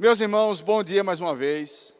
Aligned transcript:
Meus 0.00 0.18
irmãos, 0.18 0.62
bom 0.62 0.82
dia 0.82 1.04
mais 1.04 1.20
uma 1.20 1.36
vez. 1.36 1.94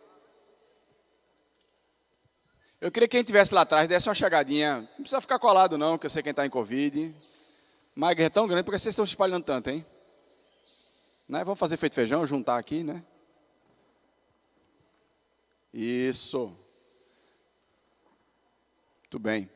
Eu 2.80 2.90
queria 2.90 3.06
que 3.06 3.12
quem 3.12 3.20
estivesse 3.20 3.52
lá 3.52 3.60
atrás 3.60 3.86
desse 3.86 4.08
uma 4.08 4.14
chegadinha. 4.14 4.88
Não 4.92 5.02
precisa 5.02 5.20
ficar 5.20 5.38
colado, 5.38 5.76
não, 5.76 5.98
que 5.98 6.06
eu 6.06 6.10
sei 6.10 6.22
quem 6.22 6.30
está 6.30 6.46
em 6.46 6.48
Covid. 6.48 7.14
Mas 7.94 8.18
é 8.18 8.30
tão 8.30 8.48
grande, 8.48 8.64
porque 8.64 8.78
vocês 8.78 8.94
estão 8.94 9.04
espalhando 9.04 9.44
tanto, 9.44 9.68
hein? 9.68 9.84
Né? 11.28 11.44
Vamos 11.44 11.60
fazer 11.60 11.76
feito 11.76 11.94
feijão, 11.94 12.26
juntar 12.26 12.56
aqui, 12.56 12.82
né? 12.82 13.04
Isso. 15.70 16.56
Muito 19.02 19.18
bem. 19.18 19.50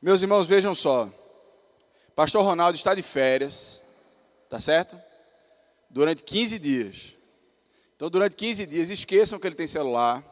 Meus 0.00 0.22
irmãos, 0.22 0.46
vejam 0.46 0.76
só. 0.76 1.10
Pastor 2.14 2.44
Ronaldo 2.44 2.78
está 2.78 2.94
de 2.94 3.02
férias, 3.02 3.82
tá 4.48 4.60
certo? 4.60 4.96
Durante 5.94 6.24
15 6.24 6.58
dias. 6.58 7.16
Então, 7.94 8.10
durante 8.10 8.34
15 8.34 8.66
dias, 8.66 8.90
esqueçam 8.90 9.38
que 9.38 9.46
ele 9.46 9.54
tem 9.54 9.68
celular. 9.68 10.24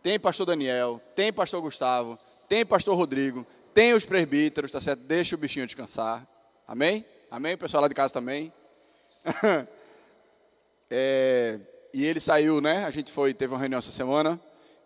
Tem 0.00 0.20
pastor 0.20 0.46
Daniel, 0.46 1.02
tem 1.16 1.32
pastor 1.32 1.60
Gustavo, 1.60 2.16
tem 2.48 2.64
pastor 2.64 2.96
Rodrigo, 2.96 3.44
tem 3.74 3.92
os 3.92 4.04
presbíteros, 4.04 4.70
tá 4.70 4.80
certo? 4.80 5.00
Deixa 5.00 5.34
o 5.34 5.38
bichinho 5.38 5.66
descansar. 5.66 6.24
Amém? 6.64 7.04
Amém? 7.28 7.54
O 7.54 7.58
pessoal 7.58 7.80
lá 7.80 7.88
de 7.88 7.94
casa 7.96 8.14
também. 8.14 8.52
é, 10.88 11.58
e 11.92 12.04
ele 12.04 12.20
saiu, 12.20 12.60
né? 12.60 12.84
A 12.84 12.92
gente 12.92 13.10
foi, 13.10 13.34
teve 13.34 13.52
uma 13.52 13.58
reunião 13.58 13.80
essa 13.80 13.90
semana 13.90 14.40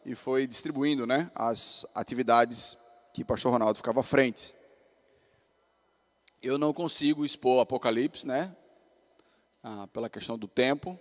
e 0.07 0.15
foi 0.15 0.47
distribuindo, 0.47 1.07
né? 1.07 1.31
As 1.35 1.85
atividades 1.95 2.79
que 3.13 3.21
o 3.21 3.27
pastor 3.27 3.53
Ronaldo 3.53 3.77
ficava 3.77 4.01
à 4.01 4.03
frente. 4.03 4.55
Eu 6.43 6.57
não 6.57 6.73
consigo 6.73 7.27
expor 7.27 7.61
Apocalipse, 7.61 8.27
né? 8.27 8.57
Ah, 9.65 9.87
pela 9.93 10.11
questão 10.11 10.37
do 10.37 10.49
tempo, 10.49 10.99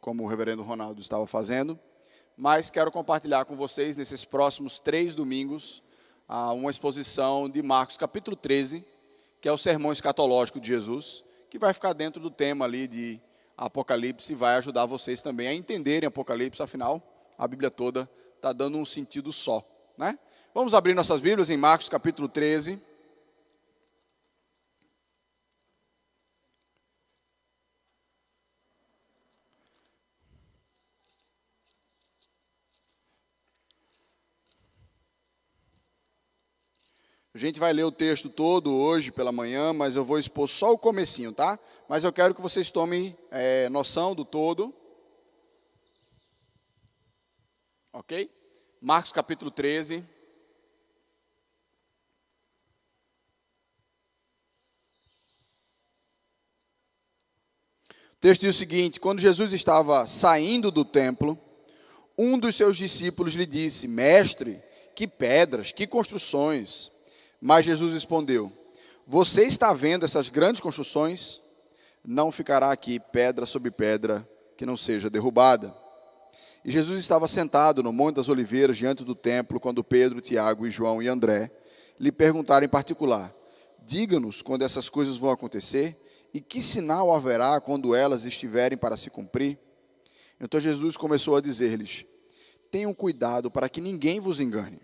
como 0.00 0.24
o 0.24 0.26
reverendo 0.26 0.62
Ronaldo 0.62 1.02
estava 1.02 1.26
fazendo, 1.26 1.78
mas 2.34 2.70
quero 2.70 2.90
compartilhar 2.90 3.44
com 3.44 3.54
vocês 3.54 3.98
nesses 3.98 4.24
próximos 4.24 4.78
três 4.78 5.14
domingos 5.14 5.82
ah, 6.26 6.54
uma 6.54 6.70
exposição 6.70 7.50
de 7.50 7.62
Marcos 7.62 7.98
capítulo 7.98 8.34
13, 8.34 8.82
que 9.42 9.46
é 9.46 9.52
o 9.52 9.58
sermão 9.58 9.92
escatológico 9.92 10.58
de 10.58 10.68
Jesus, 10.68 11.22
que 11.50 11.58
vai 11.58 11.74
ficar 11.74 11.92
dentro 11.92 12.18
do 12.18 12.30
tema 12.30 12.64
ali 12.64 12.88
de 12.88 13.20
Apocalipse 13.58 14.32
e 14.32 14.36
vai 14.36 14.56
ajudar 14.56 14.86
vocês 14.86 15.20
também 15.20 15.48
a 15.48 15.54
entenderem 15.54 16.06
Apocalipse, 16.06 16.62
afinal, 16.62 17.02
a 17.36 17.46
Bíblia 17.46 17.70
toda 17.70 18.08
está 18.36 18.54
dando 18.54 18.78
um 18.78 18.86
sentido 18.86 19.30
só, 19.34 19.62
né? 19.98 20.18
Vamos 20.54 20.72
abrir 20.72 20.94
nossas 20.94 21.20
Bíblias 21.20 21.50
em 21.50 21.58
Marcos 21.58 21.90
capítulo 21.90 22.26
13. 22.26 22.80
Gente 37.46 37.58
vai 37.58 37.72
ler 37.72 37.82
o 37.82 37.90
texto 37.90 38.28
todo 38.30 38.72
hoje 38.72 39.10
pela 39.10 39.32
manhã, 39.32 39.72
mas 39.72 39.96
eu 39.96 40.04
vou 40.04 40.16
expor 40.16 40.48
só 40.48 40.72
o 40.72 40.78
comecinho, 40.78 41.32
tá? 41.32 41.58
Mas 41.88 42.04
eu 42.04 42.12
quero 42.12 42.34
que 42.34 42.40
vocês 42.40 42.70
tomem 42.70 43.18
é, 43.32 43.68
noção 43.68 44.14
do 44.14 44.24
todo. 44.24 44.72
Ok? 47.92 48.30
Marcos 48.80 49.10
capítulo 49.10 49.50
13. 49.50 50.04
O 57.88 58.20
texto 58.20 58.42
diz 58.42 58.54
o 58.54 58.58
seguinte: 58.58 59.00
Quando 59.00 59.18
Jesus 59.18 59.52
estava 59.52 60.06
saindo 60.06 60.70
do 60.70 60.84
templo, 60.84 61.36
um 62.16 62.38
dos 62.38 62.54
seus 62.54 62.76
discípulos 62.76 63.34
lhe 63.34 63.46
disse: 63.46 63.88
Mestre, 63.88 64.62
que 64.94 65.08
pedras, 65.08 65.72
que 65.72 65.88
construções. 65.88 66.91
Mas 67.44 67.66
Jesus 67.66 67.92
respondeu: 67.92 68.52
Você 69.04 69.42
está 69.42 69.72
vendo 69.72 70.04
essas 70.04 70.28
grandes 70.28 70.60
construções? 70.60 71.40
Não 72.04 72.30
ficará 72.30 72.70
aqui 72.70 73.00
pedra 73.00 73.46
sobre 73.46 73.68
pedra 73.72 74.28
que 74.56 74.64
não 74.64 74.76
seja 74.76 75.10
derrubada. 75.10 75.74
E 76.64 76.70
Jesus 76.70 77.00
estava 77.00 77.26
sentado 77.26 77.82
no 77.82 77.92
Monte 77.92 78.16
das 78.16 78.28
Oliveiras, 78.28 78.76
diante 78.76 79.02
do 79.02 79.16
templo, 79.16 79.58
quando 79.58 79.82
Pedro, 79.82 80.20
Tiago 80.20 80.68
e 80.68 80.70
João 80.70 81.02
e 81.02 81.08
André 81.08 81.50
lhe 81.98 82.12
perguntaram 82.12 82.64
em 82.64 82.68
particular: 82.68 83.34
Diga-nos 83.84 84.40
quando 84.40 84.62
essas 84.62 84.88
coisas 84.88 85.16
vão 85.16 85.32
acontecer 85.32 85.96
e 86.32 86.40
que 86.40 86.62
sinal 86.62 87.12
haverá 87.12 87.60
quando 87.60 87.92
elas 87.92 88.24
estiverem 88.24 88.78
para 88.78 88.96
se 88.96 89.10
cumprir? 89.10 89.58
Então 90.40 90.60
Jesus 90.60 90.96
começou 90.96 91.34
a 91.34 91.40
dizer-lhes: 91.40 92.06
Tenham 92.70 92.94
cuidado 92.94 93.50
para 93.50 93.68
que 93.68 93.80
ninguém 93.80 94.20
vos 94.20 94.38
engane. 94.38 94.80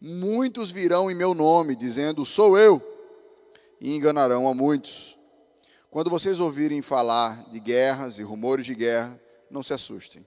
Muitos 0.00 0.70
virão 0.70 1.10
em 1.10 1.14
meu 1.14 1.34
nome, 1.34 1.76
dizendo: 1.76 2.24
Sou 2.24 2.56
eu, 2.56 2.80
e 3.80 3.94
enganarão 3.94 4.48
a 4.48 4.54
muitos. 4.54 5.18
Quando 5.90 6.08
vocês 6.08 6.40
ouvirem 6.40 6.80
falar 6.80 7.44
de 7.50 7.60
guerras 7.60 8.18
e 8.18 8.22
rumores 8.22 8.64
de 8.64 8.74
guerra, 8.74 9.20
não 9.50 9.62
se 9.62 9.74
assustem. 9.74 10.24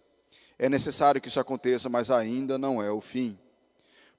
É 0.59 0.69
necessário 0.69 1.19
que 1.19 1.27
isso 1.27 1.39
aconteça, 1.39 1.89
mas 1.89 2.11
ainda 2.11 2.57
não 2.57 2.83
é 2.83 2.91
o 2.91 3.01
fim. 3.01 3.39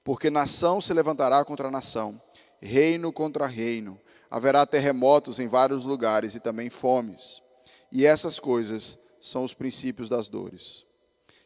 Porque 0.03 0.29
nação 0.29 0.81
se 0.81 0.93
levantará 0.93 1.43
contra 1.45 1.71
nação, 1.71 2.21
reino 2.61 3.11
contra 3.13 3.47
reino. 3.47 3.99
Haverá 4.29 4.65
terremotos 4.65 5.39
em 5.39 5.47
vários 5.47 5.85
lugares 5.85 6.35
e 6.35 6.39
também 6.39 6.69
fomes. 6.69 7.41
E 7.91 8.05
essas 8.05 8.39
coisas 8.39 8.97
são 9.21 9.43
os 9.43 9.53
princípios 9.53 10.09
das 10.09 10.27
dores. 10.27 10.84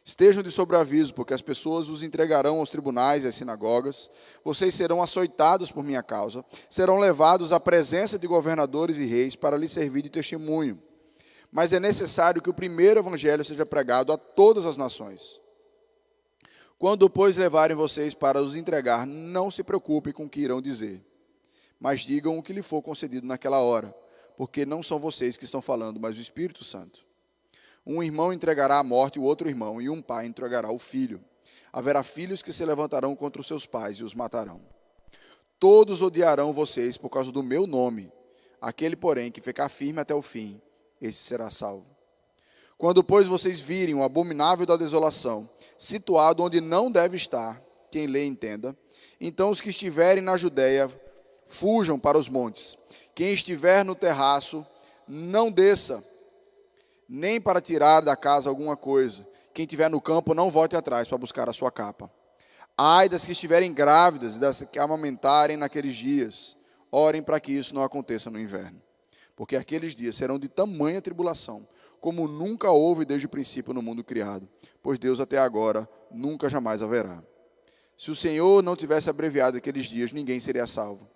Estejam 0.04 0.42
de 0.42 0.50
sobreaviso, 0.50 1.14
porque 1.14 1.34
as 1.34 1.42
pessoas 1.42 1.88
os 1.88 2.02
entregarão 2.02 2.58
aos 2.58 2.70
tribunais 2.70 3.22
e 3.22 3.26
às 3.26 3.34
sinagogas. 3.34 4.10
Vocês 4.42 4.74
serão 4.74 5.02
açoitados 5.02 5.70
por 5.70 5.84
minha 5.84 6.02
causa, 6.02 6.44
serão 6.68 6.98
levados 6.98 7.52
à 7.52 7.60
presença 7.60 8.18
de 8.18 8.26
governadores 8.26 8.96
e 8.96 9.04
reis 9.04 9.36
para 9.36 9.56
lhes 9.56 9.72
servir 9.72 10.02
de 10.02 10.10
testemunho. 10.10 10.80
Mas 11.52 11.72
é 11.72 11.80
necessário 11.80 12.40
que 12.40 12.48
o 12.48 12.54
primeiro 12.54 13.00
evangelho 13.00 13.44
seja 13.44 13.66
pregado 13.66 14.12
a 14.12 14.18
todas 14.18 14.64
as 14.64 14.76
nações. 14.76 15.40
Quando, 16.78 17.10
pois, 17.10 17.36
levarem 17.36 17.76
vocês 17.76 18.14
para 18.14 18.40
os 18.40 18.56
entregar, 18.56 19.06
não 19.06 19.50
se 19.50 19.62
preocupem 19.62 20.14
com 20.14 20.24
o 20.24 20.30
que 20.30 20.40
irão 20.40 20.62
dizer, 20.62 21.04
mas 21.78 22.00
digam 22.00 22.38
o 22.38 22.42
que 22.42 22.54
lhe 22.54 22.62
for 22.62 22.80
concedido 22.80 23.26
naquela 23.26 23.60
hora, 23.60 23.94
porque 24.34 24.64
não 24.64 24.82
são 24.82 24.98
vocês 24.98 25.36
que 25.36 25.44
estão 25.44 25.60
falando, 25.60 26.00
mas 26.00 26.16
o 26.16 26.20
Espírito 26.22 26.64
Santo. 26.64 27.09
Um 27.92 28.04
irmão 28.04 28.32
entregará 28.32 28.78
à 28.78 28.84
morte 28.84 29.18
o 29.18 29.24
outro 29.24 29.48
irmão, 29.48 29.82
e 29.82 29.90
um 29.90 30.00
pai 30.00 30.24
entregará 30.24 30.70
o 30.70 30.78
filho. 30.78 31.20
Haverá 31.72 32.04
filhos 32.04 32.40
que 32.40 32.52
se 32.52 32.64
levantarão 32.64 33.16
contra 33.16 33.40
os 33.40 33.48
seus 33.48 33.66
pais 33.66 33.96
e 33.96 34.04
os 34.04 34.14
matarão. 34.14 34.60
Todos 35.58 36.00
odiarão 36.00 36.52
vocês 36.52 36.96
por 36.96 37.10
causa 37.10 37.32
do 37.32 37.42
meu 37.42 37.66
nome. 37.66 38.08
Aquele, 38.60 38.94
porém, 38.94 39.32
que 39.32 39.40
ficar 39.40 39.68
firme 39.68 39.98
até 39.98 40.14
o 40.14 40.22
fim, 40.22 40.62
esse 41.00 41.18
será 41.18 41.50
salvo. 41.50 41.84
Quando, 42.78 43.02
pois, 43.02 43.26
vocês 43.26 43.58
virem 43.58 43.96
o 43.96 44.04
abominável 44.04 44.64
da 44.64 44.76
desolação, 44.76 45.50
situado 45.76 46.44
onde 46.44 46.60
não 46.60 46.92
deve 46.92 47.16
estar, 47.16 47.60
quem 47.90 48.06
lê 48.06 48.24
entenda, 48.24 48.76
então 49.20 49.50
os 49.50 49.60
que 49.60 49.70
estiverem 49.70 50.22
na 50.22 50.36
Judéia 50.36 50.88
fujam 51.48 51.98
para 51.98 52.16
os 52.16 52.28
montes. 52.28 52.78
Quem 53.16 53.32
estiver 53.32 53.84
no 53.84 53.96
terraço, 53.96 54.64
não 55.08 55.50
desça 55.50 56.04
nem 57.12 57.40
para 57.40 57.60
tirar 57.60 58.02
da 58.02 58.14
casa 58.14 58.48
alguma 58.48 58.76
coisa. 58.76 59.26
Quem 59.52 59.64
estiver 59.64 59.90
no 59.90 60.00
campo, 60.00 60.32
não 60.32 60.48
volte 60.48 60.76
atrás 60.76 61.08
para 61.08 61.18
buscar 61.18 61.48
a 61.48 61.52
sua 61.52 61.72
capa. 61.72 62.08
Ai 62.78 63.08
das 63.08 63.26
que 63.26 63.32
estiverem 63.32 63.74
grávidas 63.74 64.36
e 64.36 64.40
das 64.40 64.62
que 64.62 64.78
amamentarem 64.78 65.56
naqueles 65.56 65.96
dias. 65.96 66.56
Orem 66.88 67.20
para 67.20 67.40
que 67.40 67.50
isso 67.50 67.74
não 67.74 67.82
aconteça 67.82 68.30
no 68.30 68.38
inverno. 68.38 68.80
Porque 69.34 69.56
aqueles 69.56 69.92
dias 69.92 70.14
serão 70.14 70.38
de 70.38 70.48
tamanha 70.48 71.02
tribulação, 71.02 71.66
como 72.00 72.28
nunca 72.28 72.70
houve 72.70 73.04
desde 73.04 73.26
o 73.26 73.30
princípio 73.30 73.74
no 73.74 73.82
mundo 73.82 74.04
criado. 74.04 74.48
Pois 74.80 74.96
Deus 74.96 75.18
até 75.18 75.38
agora 75.38 75.88
nunca 76.12 76.48
jamais 76.48 76.80
haverá. 76.80 77.24
Se 77.98 78.12
o 78.12 78.14
Senhor 78.14 78.62
não 78.62 78.76
tivesse 78.76 79.10
abreviado 79.10 79.56
aqueles 79.56 79.86
dias, 79.86 80.12
ninguém 80.12 80.38
seria 80.38 80.66
salvo. 80.66 81.10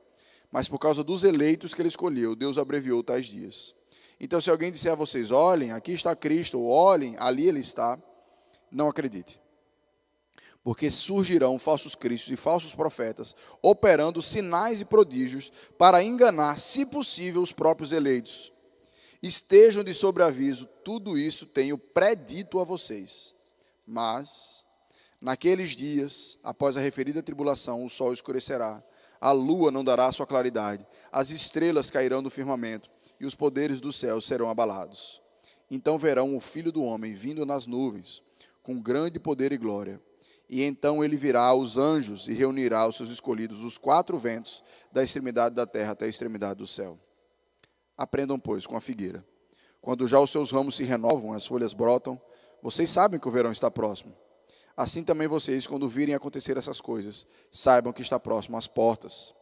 Mas 0.51 0.69
por 0.69 0.79
causa 0.81 1.05
dos 1.05 1.23
eleitos 1.23 1.73
que 1.73 1.81
ele 1.81 1.89
escolheu, 1.89 2.35
Deus 2.35 2.59
abreviou 2.59 3.03
tais 3.03 3.27
dias. 3.27 3.75
Então, 4.25 4.41
se 4.41 4.49
alguém 4.49 4.73
disser 4.73 4.91
a 4.91 4.95
vocês, 4.95 5.31
olhem, 5.31 5.73
aqui 5.73 5.93
está 5.93 6.17
Cristo, 6.17 6.59
ou 6.59 6.71
olhem, 6.71 7.15
ali 7.19 7.47
ele 7.47 7.61
está, 7.61 8.03
não 8.73 8.89
acredite. 8.89 9.39
Porque 10.63 10.91
surgirão 10.91 11.59
falsos 11.59 11.95
cristos 11.95 12.33
e 12.33 12.37
falsos 12.37 12.75
profetas, 12.75 13.37
operando 13.61 14.23
sinais 14.23 14.81
e 14.81 14.87
prodígios 14.87 15.53
para 15.77 16.03
enganar, 16.03 16.59
se 16.59 16.87
possível, 16.87 17.43
os 17.43 17.53
próprios 17.53 17.93
eleitos. 17.93 18.51
Estejam 19.23 19.85
de 19.85 19.93
sobreaviso, 19.93 20.65
tudo 20.83 21.19
isso 21.19 21.45
tenho 21.45 21.77
predito 21.77 22.59
a 22.59 22.65
vocês. 22.65 23.35
Mas, 23.87 24.65
naqueles 25.21 25.77
dias, 25.77 26.39
após 26.43 26.79
a 26.79 26.81
referida 26.81 27.23
tribulação, 27.23 27.85
o 27.85 27.91
sol 27.91 28.15
escurecerá, 28.15 28.83
a 29.21 29.33
lua 29.33 29.71
não 29.71 29.85
dará 29.85 30.11
sua 30.13 30.27
claridade, 30.27 30.87
as 31.13 31.29
estrelas 31.29 31.91
cairão 31.91 32.23
do 32.23 32.31
firmamento 32.31 32.94
e 33.21 33.27
os 33.27 33.35
poderes 33.35 33.81
do 33.81 33.93
céu 33.93 34.21
serão 34.21 34.51
abalados. 34.51 35.23
Então 35.71 35.99
verão 35.99 36.37
o 36.37 36.41
Filho 36.41 36.71
do 36.71 36.83
Homem 36.83 37.15
vindo 37.15 37.45
nas 37.47 37.67
nuvens, 37.67 38.23
com 38.63 38.81
grande 38.81 39.19
poder 39.19 39.53
e 39.53 39.57
glória. 39.57 40.01
E 40.49 40.63
então 40.63 41.03
ele 41.03 41.17
virá 41.17 41.55
os 41.55 41.77
anjos 41.77 42.29
e 42.29 42.33
reunirá 42.33 42.87
os 42.87 42.97
seus 42.97 43.09
escolhidos, 43.09 43.61
os 43.61 43.79
quatro 43.79 44.19
ventos, 44.19 44.63
da 44.93 45.03
extremidade 45.03 45.55
da 45.55 45.67
terra 45.67 45.93
até 45.93 46.05
a 46.05 46.09
extremidade 46.09 46.59
do 46.59 46.67
céu. 46.67 46.99
Aprendam, 47.97 48.39
pois, 48.39 48.67
com 48.67 48.77
a 48.77 48.81
figueira. 48.81 49.25
Quando 49.81 50.07
já 50.07 50.19
os 50.21 50.31
seus 50.31 50.51
ramos 50.51 50.77
se 50.77 50.85
renovam, 50.85 51.33
as 51.33 51.47
folhas 51.47 51.73
brotam, 51.73 52.21
vocês 52.63 52.91
sabem 52.91 53.21
que 53.21 53.29
o 53.29 53.31
verão 53.31 53.53
está 53.53 53.71
próximo. 53.71 54.15
Assim 54.77 55.05
também 55.05 55.29
vocês, 55.29 55.67
quando 55.67 55.89
virem 55.89 56.15
acontecer 56.15 56.57
essas 56.57 56.81
coisas, 56.81 57.27
saibam 57.51 57.93
que 57.93 58.03
está 58.03 58.19
próximo 58.19 58.57
às 58.57 58.67
portas. 58.67 59.33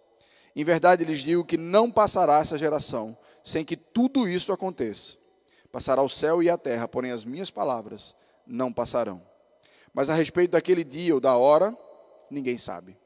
Em 0.55 0.65
verdade 0.65 1.05
lhes 1.05 1.21
digo 1.21 1.45
que 1.45 1.57
não 1.57 1.91
passará 1.91 2.39
essa 2.39 2.59
geração 2.59 3.17
sem 3.43 3.65
que 3.65 3.77
tudo 3.77 4.29
isso 4.29 4.53
aconteça. 4.53 5.17
Passará 5.71 6.03
o 6.03 6.09
céu 6.09 6.43
e 6.43 6.51
a 6.51 6.59
terra, 6.59 6.87
porém 6.87 7.11
as 7.11 7.25
minhas 7.25 7.51
palavras 7.51 8.15
não 8.47 8.73
passarão. 8.73 9.23
Mas 9.95 10.11
a 10.11 10.15
respeito 10.15 10.53
daquele 10.53 10.85
dia 10.85 11.15
ou 11.15 11.21
da 11.21 11.37
hora, 11.37 11.77
ninguém 12.31 12.57
sabe. 12.57 12.97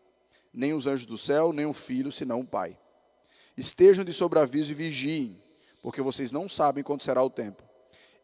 Nem 0.52 0.72
os 0.72 0.86
anjos 0.86 1.06
do 1.06 1.18
céu, 1.18 1.52
nem 1.52 1.66
o 1.66 1.72
filho, 1.72 2.10
senão 2.10 2.40
o 2.40 2.46
Pai. 2.46 2.78
Estejam 3.56 4.04
de 4.04 4.12
sobreaviso 4.12 4.72
e 4.72 4.74
vigiem, 4.74 5.40
porque 5.82 6.02
vocês 6.02 6.32
não 6.32 6.48
sabem 6.48 6.84
quando 6.84 7.02
será 7.02 7.22
o 7.22 7.30
tempo. 7.30 7.62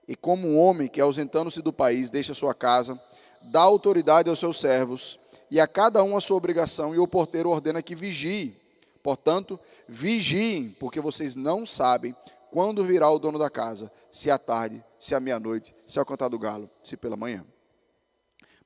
E 0.06 0.17
como 0.17 0.49
um 0.49 0.58
homem 0.58 0.88
que, 0.88 1.00
ausentando-se 1.00 1.62
do 1.62 1.73
país, 1.73 2.11
deixa 2.11 2.35
sua 2.35 2.55
casa, 2.55 3.00
dá 3.43 3.61
autoridade 3.61 4.29
aos 4.29 4.38
seus 4.38 4.58
servos, 4.58 5.19
e 5.50 5.61
a 5.61 5.67
cada 5.67 6.03
um 6.03 6.17
a 6.17 6.20
sua 6.20 6.37
obrigação, 6.37 6.94
e 6.94 6.99
o 6.99 7.06
porteiro 7.06 7.50
ordena 7.50 7.82
que 7.82 7.94
vigie. 7.94 8.56
Portanto, 9.02 9.58
vigiem, 9.88 10.70
porque 10.78 11.00
vocês 11.00 11.34
não 11.34 11.66
sabem 11.66 12.14
quando 12.50 12.84
virá 12.84 13.10
o 13.10 13.19
dono 13.19 13.38
da 13.38 13.50
casa, 13.50 13.90
se 14.10 14.31
à 14.31 14.38
tarde, 14.38 14.84
se 14.99 15.14
à 15.14 15.20
meia-noite, 15.20 15.75
se 15.87 15.99
ao 15.99 16.06
cantar 16.06 16.28
do 16.28 16.38
galo, 16.38 16.70
se 16.82 16.96
pela 16.96 17.16
manhã. 17.16 17.44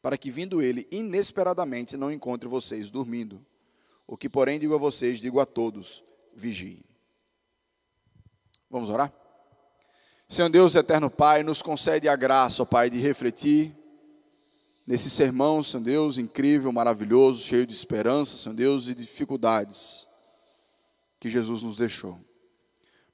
Para 0.03 0.19
que 0.19 0.31
vindo 0.31 0.61
ele 0.61 0.87
inesperadamente 0.91 1.97
não 1.97 2.13
encontre 2.13 2.49
vocês 2.49 2.91
dormindo. 2.91 3.45
O 4.07 4.17
que, 4.17 4.29
porém, 4.29 4.59
digo 4.59 4.75
a 4.75 4.79
vocês, 4.79 5.21
digo 5.21 5.41
a 5.41 5.47
todos: 5.47 6.05
vigiem. 6.35 6.85
Vamos 8.69 8.91
orar? 8.91 9.13
Senhor 10.29 10.49
Deus, 10.49 10.75
eterno 10.75 11.09
Pai, 11.09 11.43
nos 11.43 11.63
concede 11.63 12.09
a 12.09 12.17
graça, 12.17 12.63
ó 12.63 12.67
Pai, 12.67 12.91
de 12.91 12.99
refletir 12.99 13.75
nesse 14.87 15.09
sermão, 15.09 15.63
Senhor 15.63 15.83
Deus, 15.83 16.19
incrível, 16.19 16.71
maravilhoso, 16.73 17.45
cheio 17.45 17.67
de 17.67 17.73
esperança, 17.73 18.37
Senhor 18.37 18.55
Deus, 18.55 18.89
e 18.89 18.95
de 18.95 19.03
dificuldades 19.03 20.06
que 21.19 21.31
Jesus 21.31 21.63
nos 21.63 21.77
deixou. 21.77 22.21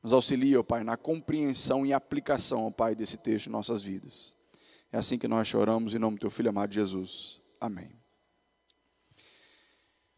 Nos 0.03 0.13
auxilia, 0.13 0.61
ó 0.61 0.63
Pai, 0.63 0.83
na 0.83 0.97
compreensão 0.97 1.87
e 1.87 1.93
aplicação, 1.93 2.67
ó 2.67 2.71
Pai, 2.71 2.95
desse 2.95 3.17
texto 3.17 3.47
em 3.47 3.51
nossas 3.51 3.83
vidas. 3.83 4.35
É 4.91 4.99
assim 4.99 5.17
que 5.17 5.29
nós 5.29 5.47
choramos 5.47 5.95
em 5.95 5.99
nome 5.99 6.17
do 6.17 6.21
Teu 6.21 6.31
Filho 6.31 6.51
amado 6.51 6.73
Jesus. 6.73 7.41
Amém. 7.61 7.91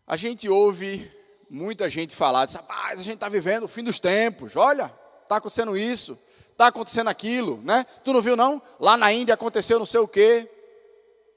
A 0.07 0.17
gente 0.17 0.49
ouve 0.49 1.11
muita 1.49 1.89
gente 1.89 2.17
falar, 2.17 2.47
diz, 2.47 2.55
rapaz, 2.55 3.01
a 3.01 3.03
gente 3.03 3.15
está 3.15 3.29
vivendo 3.29 3.65
o 3.65 3.69
fim 3.69 3.83
dos 3.83 3.99
tempos, 3.99 4.57
olha, 4.57 4.93
está 5.23 5.37
acontecendo 5.37 5.77
isso, 5.77 6.19
está 6.51 6.67
acontecendo 6.69 7.09
aquilo, 7.09 7.61
né? 7.63 7.85
Tu 8.05 8.13
não 8.13 8.21
viu 8.21 8.37
não? 8.37 8.61
Lá 8.81 8.97
na 8.97 9.13
Índia 9.13 9.35
aconteceu 9.35 9.79
não 9.79 9.87
sei 9.87 10.01
o 10.01 10.09
quê. 10.09 10.51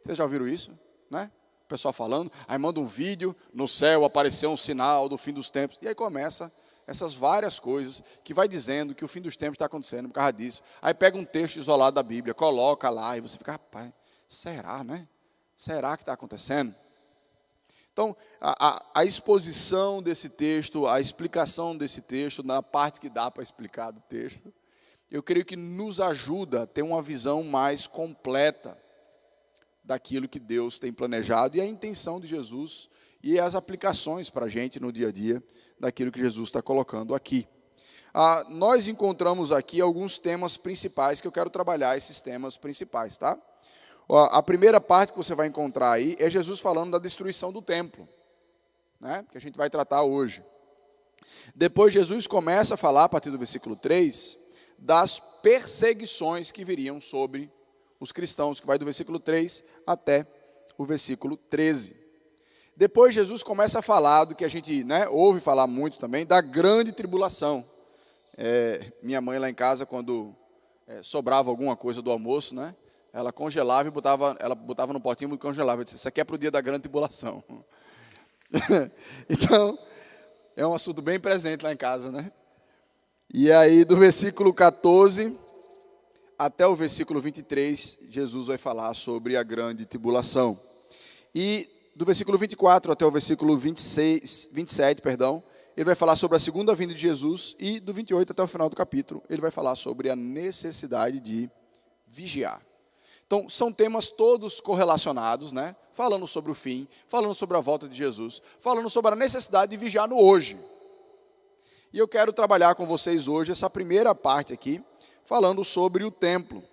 Vocês 0.03 0.17
já 0.17 0.23
ouviram 0.23 0.47
isso? 0.47 0.71
Né? 1.09 1.31
O 1.67 1.75
pessoal 1.75 1.91
falando, 1.91 2.31
aí 2.47 2.57
manda 2.57 2.79
um 2.79 2.85
vídeo, 2.85 3.35
no 3.53 3.67
céu 3.67 4.05
apareceu 4.05 4.49
um 4.49 4.55
sinal 4.55 5.09
do 5.09 5.17
fim 5.17 5.33
dos 5.33 5.49
tempos, 5.49 5.77
e 5.81 5.87
aí 5.89 5.93
começa 5.93 6.49
essas 6.87 7.13
várias 7.13 7.59
coisas 7.59 8.01
que 8.23 8.33
vai 8.33 8.47
dizendo 8.47 8.95
que 8.95 9.03
o 9.03 9.07
fim 9.07 9.19
dos 9.19 9.35
tempos 9.35 9.55
está 9.55 9.65
acontecendo 9.65 10.07
por 10.07 10.13
causa 10.13 10.31
disso. 10.31 10.61
Aí 10.81 10.93
pega 10.93 11.17
um 11.17 11.25
texto 11.25 11.57
isolado 11.57 11.95
da 11.95 12.03
Bíblia, 12.03 12.33
coloca 12.33 12.89
lá, 12.89 13.17
e 13.17 13.19
você 13.19 13.37
fica, 13.37 13.51
rapaz, 13.51 13.91
será, 14.29 14.81
né? 14.81 15.09
Será 15.57 15.97
que 15.97 16.03
está 16.03 16.13
acontecendo? 16.13 16.73
Então, 17.91 18.15
a, 18.39 18.69
a, 18.69 18.85
a, 19.01 19.03
exposição 19.03 20.01
desse 20.01 20.29
texto, 20.29 20.87
a 20.87 21.01
explicação 21.01 21.75
desse 21.75 21.99
texto, 21.99 22.43
na 22.43 22.63
parte 22.63 23.01
que 23.01 23.09
dá 23.09 23.29
para 23.29 23.43
explicar 23.43 23.91
do 23.91 23.99
texto, 23.99 24.53
eu 25.11 25.21
creio 25.21 25.43
que 25.43 25.57
nos 25.57 25.99
ajuda 25.99 26.63
a 26.63 26.65
ter 26.65 26.81
uma 26.81 27.01
visão 27.01 27.43
mais 27.43 27.87
completa 27.87 28.77
daquilo 29.87 30.27
que 30.27 30.37
Deus 30.37 30.77
tem 30.77 30.91
planejado 30.91 31.55
e 31.55 31.61
a 31.61 31.65
intenção 31.65 32.19
de 32.19 32.27
Jesus 32.27 32.89
e 33.23 33.39
as 33.39 33.55
aplicações 33.55 34.29
para 34.29 34.45
a 34.45 34.49
gente 34.49 34.81
no 34.81 34.91
dia 34.91 35.07
a 35.07 35.11
dia 35.13 35.41
daquilo 35.79 36.11
que 36.11 36.19
Jesus 36.19 36.49
está 36.49 36.61
colocando 36.61 37.15
aqui. 37.15 37.47
Ah, 38.13 38.45
nós 38.49 38.89
encontramos 38.89 39.49
aqui 39.49 39.79
alguns 39.79 40.19
temas 40.19 40.57
principais 40.57 41.21
que 41.21 41.27
eu 41.27 41.31
quero 41.31 41.49
trabalhar, 41.49 41.97
esses 41.97 42.19
temas 42.19 42.57
principais, 42.57 43.17
tá? 43.17 43.39
A 44.09 44.43
primeira 44.43 44.81
parte 44.81 45.11
que 45.11 45.17
você 45.17 45.33
vai 45.33 45.47
encontrar 45.47 45.91
aí 45.91 46.17
é 46.19 46.29
Jesus 46.29 46.59
falando 46.59 46.91
da 46.91 46.99
destruição 46.99 47.51
do 47.51 47.61
templo, 47.61 48.07
né? 48.99 49.25
que 49.31 49.37
a 49.37 49.41
gente 49.41 49.57
vai 49.57 49.69
tratar 49.69 50.03
hoje. 50.03 50.43
Depois, 51.53 51.93
Jesus 51.93 52.25
começa 52.25 52.75
a 52.75 52.77
falar, 52.77 53.03
a 53.05 53.09
partir 53.09 53.31
do 53.31 53.37
versículo 53.37 53.75
3, 53.75 54.37
das 54.77 55.19
perseguições 55.41 56.51
que 56.51 56.63
viriam 56.63 57.01
sobre 57.01 57.51
os 57.99 58.11
cristãos, 58.11 58.59
que 58.59 58.67
vai 58.67 58.77
do 58.77 58.85
versículo 58.85 59.19
3 59.19 59.63
até 59.85 60.25
o 60.77 60.85
versículo 60.85 61.35
13. 61.35 61.95
Depois 62.75 63.13
Jesus 63.13 63.41
começa 63.41 63.79
a 63.79 63.81
falar 63.81 64.25
do 64.25 64.35
que 64.35 64.45
a 64.45 64.47
gente 64.47 64.83
né, 64.83 65.07
ouve 65.09 65.39
falar 65.39 65.65
muito 65.65 65.97
também, 65.97 66.25
da 66.25 66.39
grande 66.41 66.91
tribulação. 66.91 67.65
É, 68.37 68.91
minha 69.01 69.19
mãe 69.19 69.39
lá 69.39 69.49
em 69.49 69.53
casa, 69.53 69.85
quando 69.85 70.35
é, 70.85 71.01
sobrava 71.01 71.49
alguma 71.49 71.75
coisa 71.75 72.03
do 72.03 72.11
almoço, 72.11 72.53
né, 72.53 72.75
ela 73.11 73.33
congelava 73.33 73.87
e 73.87 73.91
botava, 73.91 74.37
ela 74.39 74.53
botava 74.53 74.93
no 74.93 75.01
potinho 75.01 75.33
e 75.33 75.37
congelava. 75.39 75.81
Eu 75.81 75.85
disse, 75.85 75.95
isso 75.95 76.07
aqui 76.07 76.21
é 76.21 76.23
para 76.23 76.35
o 76.35 76.37
dia 76.37 76.51
da 76.51 76.61
grande 76.61 76.81
tribulação. 76.81 77.43
então, 79.27 79.77
é 80.55 80.65
um 80.65 80.75
assunto 80.75 81.01
bem 81.01 81.19
presente 81.19 81.63
lá 81.63 81.73
em 81.73 81.77
casa, 81.77 82.11
né? 82.11 82.31
E 83.33 83.51
aí, 83.51 83.83
do 83.83 83.97
versículo 83.97 84.53
14 84.53 85.37
até 86.37 86.67
o 86.67 86.75
versículo 86.75 87.19
23, 87.19 87.99
Jesus 88.09 88.47
vai 88.47 88.57
falar 88.57 88.93
sobre 88.93 89.35
a 89.35 89.43
grande 89.43 89.85
tribulação. 89.85 90.59
E 91.33 91.67
do 91.95 92.05
versículo 92.05 92.37
24 92.37 92.91
até 92.91 93.05
o 93.05 93.11
versículo 93.11 93.57
26, 93.57 94.49
27, 94.51 95.01
perdão, 95.01 95.43
ele 95.75 95.85
vai 95.85 95.95
falar 95.95 96.15
sobre 96.15 96.37
a 96.37 96.39
segunda 96.39 96.75
vinda 96.75 96.93
de 96.93 96.99
Jesus 96.99 97.55
e 97.59 97.79
do 97.79 97.93
28 97.93 98.31
até 98.31 98.43
o 98.43 98.47
final 98.47 98.69
do 98.69 98.75
capítulo, 98.75 99.23
ele 99.29 99.41
vai 99.41 99.51
falar 99.51 99.75
sobre 99.75 100.09
a 100.09 100.15
necessidade 100.15 101.19
de 101.19 101.49
vigiar. 102.07 102.61
Então, 103.25 103.49
são 103.49 103.73
temas 103.73 104.09
todos 104.09 104.61
correlacionados, 104.61 105.51
né? 105.51 105.75
Falando 105.93 106.27
sobre 106.27 106.51
o 106.51 106.55
fim, 106.55 106.87
falando 107.07 107.35
sobre 107.35 107.57
a 107.57 107.59
volta 107.59 107.87
de 107.87 107.97
Jesus, 107.97 108.41
falando 108.61 108.89
sobre 108.89 109.11
a 109.11 109.15
necessidade 109.15 109.71
de 109.71 109.77
vigiar 109.77 110.07
no 110.07 110.17
hoje. 110.17 110.57
E 111.91 111.97
eu 111.97 112.07
quero 112.07 112.31
trabalhar 112.31 112.75
com 112.75 112.85
vocês 112.85 113.27
hoje 113.27 113.51
essa 113.51 113.69
primeira 113.69 114.15
parte 114.15 114.53
aqui, 114.53 114.83
falando 115.27 115.63
sobre 115.63 116.03
o 116.05 116.09
templo. 116.09 116.63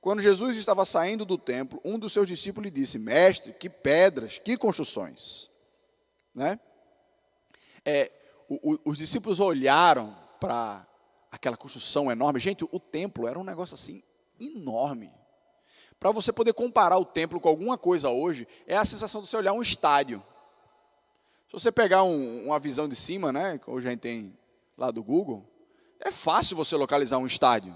Quando 0.00 0.22
Jesus 0.22 0.56
estava 0.56 0.86
saindo 0.86 1.24
do 1.24 1.36
templo, 1.36 1.80
um 1.84 1.98
dos 1.98 2.12
seus 2.12 2.26
discípulos 2.26 2.64
lhe 2.64 2.70
disse: 2.70 2.98
Mestre, 2.98 3.52
que 3.52 3.68
pedras, 3.68 4.38
que 4.38 4.56
construções. 4.56 5.50
Né? 6.34 6.58
É, 7.84 8.10
o, 8.48 8.72
o, 8.72 8.78
os 8.86 8.98
discípulos 8.98 9.40
olharam 9.40 10.16
para 10.40 10.86
aquela 11.30 11.56
construção 11.56 12.10
enorme. 12.10 12.40
Gente, 12.40 12.64
o 12.70 12.80
templo 12.80 13.26
era 13.26 13.38
um 13.38 13.44
negócio 13.44 13.74
assim 13.74 14.02
enorme. 14.40 15.12
Para 15.98 16.10
você 16.10 16.32
poder 16.32 16.52
comparar 16.52 16.98
o 16.98 17.04
templo 17.04 17.40
com 17.40 17.48
alguma 17.48 17.76
coisa 17.76 18.10
hoje, 18.10 18.46
é 18.66 18.76
a 18.76 18.84
sensação 18.84 19.22
de 19.22 19.28
você 19.28 19.36
olhar 19.36 19.52
um 19.52 19.62
estádio. 19.62 20.22
Se 21.46 21.52
você 21.52 21.70
pegar 21.70 22.02
um, 22.02 22.46
uma 22.46 22.58
visão 22.58 22.88
de 22.88 22.96
cima, 22.96 23.32
né, 23.32 23.58
que 23.58 23.70
hoje 23.70 23.86
a 23.86 23.90
gente 23.90 24.00
tem 24.00 24.36
lá 24.76 24.90
do 24.90 25.02
Google, 25.02 25.51
é 26.02 26.10
fácil 26.10 26.56
você 26.56 26.76
localizar 26.76 27.18
um 27.18 27.26
estádio, 27.26 27.74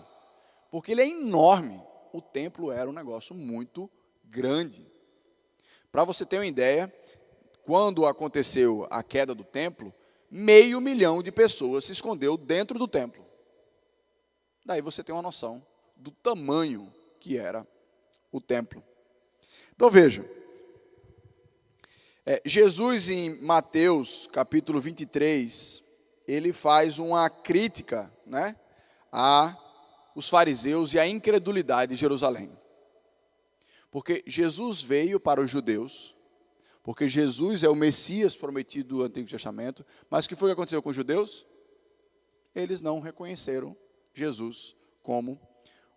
porque 0.70 0.92
ele 0.92 1.02
é 1.02 1.08
enorme. 1.08 1.80
O 2.12 2.20
templo 2.20 2.72
era 2.72 2.88
um 2.88 2.92
negócio 2.92 3.34
muito 3.34 3.90
grande. 4.24 4.90
Para 5.92 6.04
você 6.04 6.26
ter 6.26 6.38
uma 6.38 6.46
ideia, 6.46 6.92
quando 7.62 8.04
aconteceu 8.04 8.86
a 8.90 9.02
queda 9.02 9.34
do 9.34 9.44
templo, 9.44 9.94
meio 10.30 10.80
milhão 10.80 11.22
de 11.22 11.30
pessoas 11.30 11.84
se 11.84 11.92
escondeu 11.92 12.36
dentro 12.36 12.78
do 12.78 12.88
templo. 12.88 13.24
Daí 14.64 14.82
você 14.82 15.04
tem 15.04 15.14
uma 15.14 15.22
noção 15.22 15.64
do 15.96 16.10
tamanho 16.10 16.92
que 17.20 17.38
era 17.38 17.66
o 18.32 18.40
templo. 18.40 18.82
Então 19.74 19.88
veja, 19.88 20.28
é, 22.24 22.42
Jesus 22.44 23.08
em 23.08 23.40
Mateus 23.40 24.28
capítulo 24.32 24.80
23, 24.80 25.85
ele 26.26 26.52
faz 26.52 26.98
uma 26.98 27.28
crítica 27.30 28.12
né, 28.24 28.56
a 29.12 29.56
os 30.14 30.30
fariseus 30.30 30.94
e 30.94 30.98
a 30.98 31.06
incredulidade 31.06 31.94
de 31.94 32.00
Jerusalém. 32.00 32.50
Porque 33.90 34.24
Jesus 34.26 34.82
veio 34.82 35.20
para 35.20 35.42
os 35.42 35.50
judeus, 35.50 36.16
porque 36.82 37.06
Jesus 37.06 37.62
é 37.62 37.68
o 37.68 37.74
Messias 37.74 38.34
prometido 38.34 38.96
do 38.96 39.02
Antigo 39.02 39.28
Testamento, 39.28 39.84
mas 40.08 40.24
o 40.24 40.28
que 40.28 40.34
foi 40.34 40.48
que 40.48 40.54
aconteceu 40.54 40.82
com 40.82 40.88
os 40.88 40.96
judeus? 40.96 41.46
Eles 42.54 42.80
não 42.80 43.00
reconheceram 43.00 43.76
Jesus 44.14 44.74
como 45.02 45.38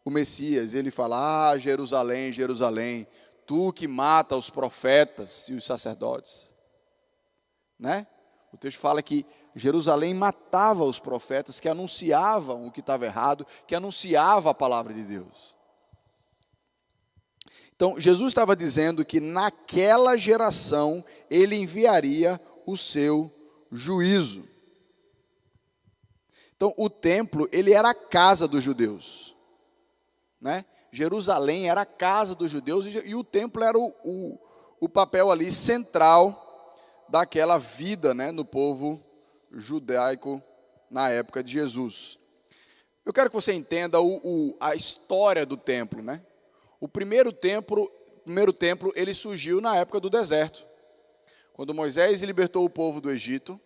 o 0.03 0.09
Messias, 0.09 0.73
ele 0.73 0.91
fala: 0.91 1.51
Ah, 1.51 1.57
Jerusalém, 1.57 2.33
Jerusalém, 2.33 3.07
tu 3.45 3.71
que 3.71 3.87
mata 3.87 4.35
os 4.35 4.49
profetas 4.49 5.47
e 5.47 5.53
os 5.53 5.63
sacerdotes. 5.63 6.53
Né? 7.77 8.05
O 8.51 8.57
texto 8.57 8.79
fala 8.79 9.01
que 9.01 9.25
Jerusalém 9.55 10.13
matava 10.13 10.83
os 10.83 10.99
profetas 10.99 11.59
que 11.59 11.67
anunciavam 11.67 12.67
o 12.67 12.71
que 12.71 12.79
estava 12.79 13.05
errado, 13.05 13.45
que 13.67 13.75
anunciava 13.75 14.51
a 14.51 14.53
palavra 14.53 14.93
de 14.93 15.03
Deus. 15.03 15.55
Então, 17.75 17.99
Jesus 17.99 18.31
estava 18.31 18.55
dizendo 18.55 19.05
que 19.05 19.19
naquela 19.19 20.17
geração 20.17 21.03
ele 21.29 21.55
enviaria 21.55 22.39
o 22.65 22.75
seu 22.75 23.31
juízo. 23.71 24.47
Então, 26.55 26.73
o 26.75 26.89
templo, 26.89 27.47
ele 27.53 27.71
era 27.71 27.91
a 27.91 27.95
casa 27.95 28.47
dos 28.49 28.61
judeus. 28.61 29.33
Né? 30.41 30.65
Jerusalém 30.91 31.69
era 31.69 31.81
a 31.81 31.85
casa 31.85 32.35
dos 32.35 32.51
judeus 32.51 32.85
e, 32.85 33.07
e 33.07 33.15
o 33.15 33.23
templo 33.23 33.63
era 33.63 33.77
o, 33.77 33.93
o, 34.03 34.37
o, 34.81 34.89
papel 34.89 35.31
ali 35.31 35.51
central 35.51 36.45
daquela 37.07 37.57
vida 37.57 38.13
né, 38.13 38.31
no 38.31 38.43
povo 38.43 39.01
judaico 39.51 40.41
na 40.89 41.09
época 41.09 41.43
de 41.43 41.51
Jesus. 41.51 42.17
Eu 43.05 43.13
quero 43.13 43.29
que 43.29 43.35
você 43.35 43.53
entenda 43.53 44.01
o, 44.01 44.55
a 44.59 44.75
história 44.75 45.45
do 45.45 45.57
templo. 45.57 46.01
Né? 46.01 46.21
O 46.79 46.87
primeiro 46.87 47.31
templo, 47.31 47.91
primeiro 48.23 48.53
templo 48.53 48.91
ele 48.95 49.13
surgiu 49.13 49.59
na 49.59 49.75
época 49.75 49.99
do 49.99 50.09
deserto, 50.09 50.67
quando 51.53 51.73
Moisés 51.73 52.21
libertou 52.21 52.63
o 52.63 52.69
povo 52.69 53.01
do 53.01 53.11
Egito 53.11 53.59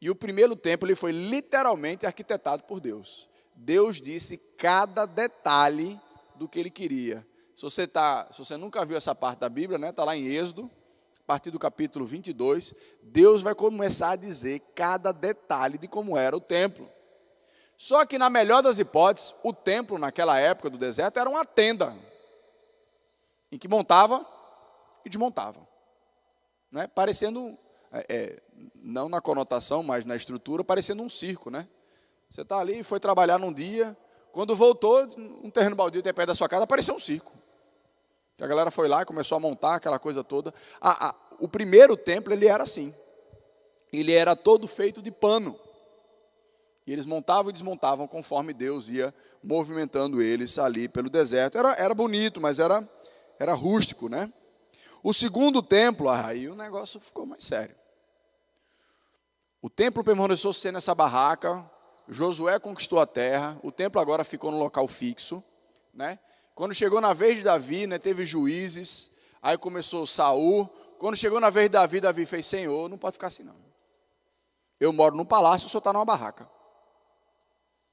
e 0.00 0.08
o 0.10 0.14
primeiro 0.14 0.56
templo 0.56 0.86
ele 0.86 0.94
foi 0.94 1.12
literalmente 1.12 2.06
arquitetado 2.06 2.62
por 2.64 2.80
Deus. 2.80 3.28
Deus 3.54 4.00
disse 4.00 4.38
cada 4.56 5.04
detalhe 5.04 6.00
do 6.36 6.48
que 6.48 6.58
ele 6.58 6.70
queria. 6.70 7.26
Se 7.54 7.62
você, 7.62 7.86
tá, 7.86 8.28
se 8.32 8.38
você 8.38 8.56
nunca 8.56 8.84
viu 8.86 8.96
essa 8.96 9.14
parte 9.14 9.40
da 9.40 9.48
Bíblia, 9.48 9.78
né, 9.78 9.92
tá 9.92 10.04
lá 10.04 10.16
em 10.16 10.26
Êxodo, 10.26 10.70
partir 11.30 11.52
do 11.52 11.60
capítulo 11.60 12.04
22, 12.04 12.74
Deus 13.00 13.40
vai 13.40 13.54
começar 13.54 14.10
a 14.10 14.16
dizer 14.16 14.58
cada 14.74 15.12
detalhe 15.12 15.78
de 15.78 15.86
como 15.86 16.18
era 16.18 16.36
o 16.36 16.40
templo. 16.40 16.90
Só 17.78 18.04
que, 18.04 18.18
na 18.18 18.28
melhor 18.28 18.64
das 18.64 18.80
hipóteses, 18.80 19.32
o 19.44 19.52
templo, 19.52 19.96
naquela 19.96 20.40
época 20.40 20.68
do 20.68 20.76
deserto, 20.76 21.20
era 21.20 21.30
uma 21.30 21.44
tenda, 21.44 21.96
em 23.52 23.56
que 23.56 23.68
montava 23.68 24.26
e 25.04 25.08
desmontava, 25.08 25.60
né? 26.68 26.88
parecendo 26.88 27.56
é, 27.92 28.06
é, 28.08 28.42
não 28.74 29.08
na 29.08 29.20
conotação, 29.20 29.84
mas 29.84 30.04
na 30.04 30.16
estrutura, 30.16 30.64
parecendo 30.64 31.00
um 31.00 31.08
circo, 31.08 31.48
né? 31.48 31.68
Você 32.28 32.40
está 32.40 32.58
ali, 32.58 32.82
foi 32.82 32.98
trabalhar 32.98 33.38
num 33.38 33.52
dia, 33.52 33.96
quando 34.32 34.56
voltou, 34.56 35.04
um 35.44 35.48
terreno 35.48 35.76
baldio 35.76 36.02
tem 36.02 36.12
perto 36.12 36.30
da 36.30 36.34
sua 36.34 36.48
casa, 36.48 36.64
apareceu 36.64 36.96
um 36.96 36.98
circo. 36.98 37.39
A 38.40 38.46
galera 38.46 38.70
foi 38.70 38.88
lá 38.88 39.02
e 39.02 39.06
começou 39.06 39.36
a 39.36 39.40
montar 39.40 39.76
aquela 39.76 39.98
coisa 39.98 40.24
toda. 40.24 40.52
Ah, 40.80 41.08
ah, 41.08 41.14
o 41.38 41.46
primeiro 41.46 41.96
templo, 41.96 42.32
ele 42.32 42.46
era 42.46 42.62
assim. 42.62 42.94
Ele 43.92 44.12
era 44.12 44.34
todo 44.34 44.66
feito 44.66 45.02
de 45.02 45.10
pano. 45.10 45.58
E 46.86 46.92
eles 46.92 47.06
montavam 47.06 47.50
e 47.50 47.52
desmontavam 47.52 48.08
conforme 48.08 48.52
Deus 48.54 48.88
ia 48.88 49.14
movimentando 49.42 50.22
eles 50.22 50.58
ali 50.58 50.88
pelo 50.88 51.10
deserto. 51.10 51.58
Era, 51.58 51.74
era 51.74 51.94
bonito, 51.94 52.40
mas 52.40 52.58
era, 52.58 52.88
era 53.38 53.52
rústico, 53.52 54.08
né? 54.08 54.32
O 55.02 55.12
segundo 55.12 55.62
templo, 55.62 56.08
aí 56.08 56.48
o 56.48 56.54
negócio 56.54 57.00
ficou 57.00 57.24
mais 57.26 57.44
sério. 57.44 57.74
O 59.62 59.68
templo 59.68 60.02
permaneceu 60.02 60.52
sendo 60.52 60.78
essa 60.78 60.94
barraca, 60.94 61.68
Josué 62.08 62.58
conquistou 62.58 62.98
a 62.98 63.06
terra, 63.06 63.58
o 63.62 63.70
templo 63.70 64.00
agora 64.00 64.24
ficou 64.24 64.50
no 64.50 64.58
local 64.58 64.86
fixo, 64.88 65.42
né? 65.92 66.18
Quando 66.60 66.74
chegou 66.74 67.00
na 67.00 67.14
vez 67.14 67.38
de 67.38 67.44
Davi, 67.44 67.86
né, 67.86 67.98
teve 67.98 68.26
juízes, 68.26 69.10
aí 69.40 69.56
começou 69.56 70.06
Saul. 70.06 70.66
Quando 70.98 71.16
chegou 71.16 71.40
na 71.40 71.48
vez 71.48 71.70
de 71.70 71.72
Davi, 71.72 72.02
Davi 72.02 72.26
fez: 72.26 72.44
Senhor, 72.44 72.86
não 72.86 72.98
pode 72.98 73.14
ficar 73.14 73.28
assim 73.28 73.42
não. 73.42 73.56
Eu 74.78 74.92
moro 74.92 75.16
num 75.16 75.24
palácio, 75.24 75.66
o 75.66 75.70
senhor 75.70 75.78
está 75.78 75.90
numa 75.90 76.04
barraca. 76.04 76.46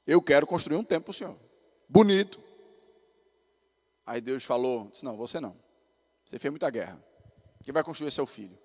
Eu 0.05 0.21
quero 0.21 0.45
construir 0.45 0.75
um 0.75 0.83
templo 0.83 1.05
para 1.05 1.11
o 1.11 1.13
senhor. 1.13 1.37
Bonito. 1.87 2.43
Aí 4.05 4.19
Deus 4.19 4.43
falou: 4.43 4.91
Não, 5.01 5.15
você 5.15 5.39
não. 5.39 5.55
Você 6.25 6.37
fez 6.37 6.51
muita 6.51 6.69
guerra. 6.69 7.01
Quem 7.63 7.73
vai 7.73 7.85
construir 7.85 8.09
é 8.09 8.11
seu 8.11 8.25
filho. 8.25 8.59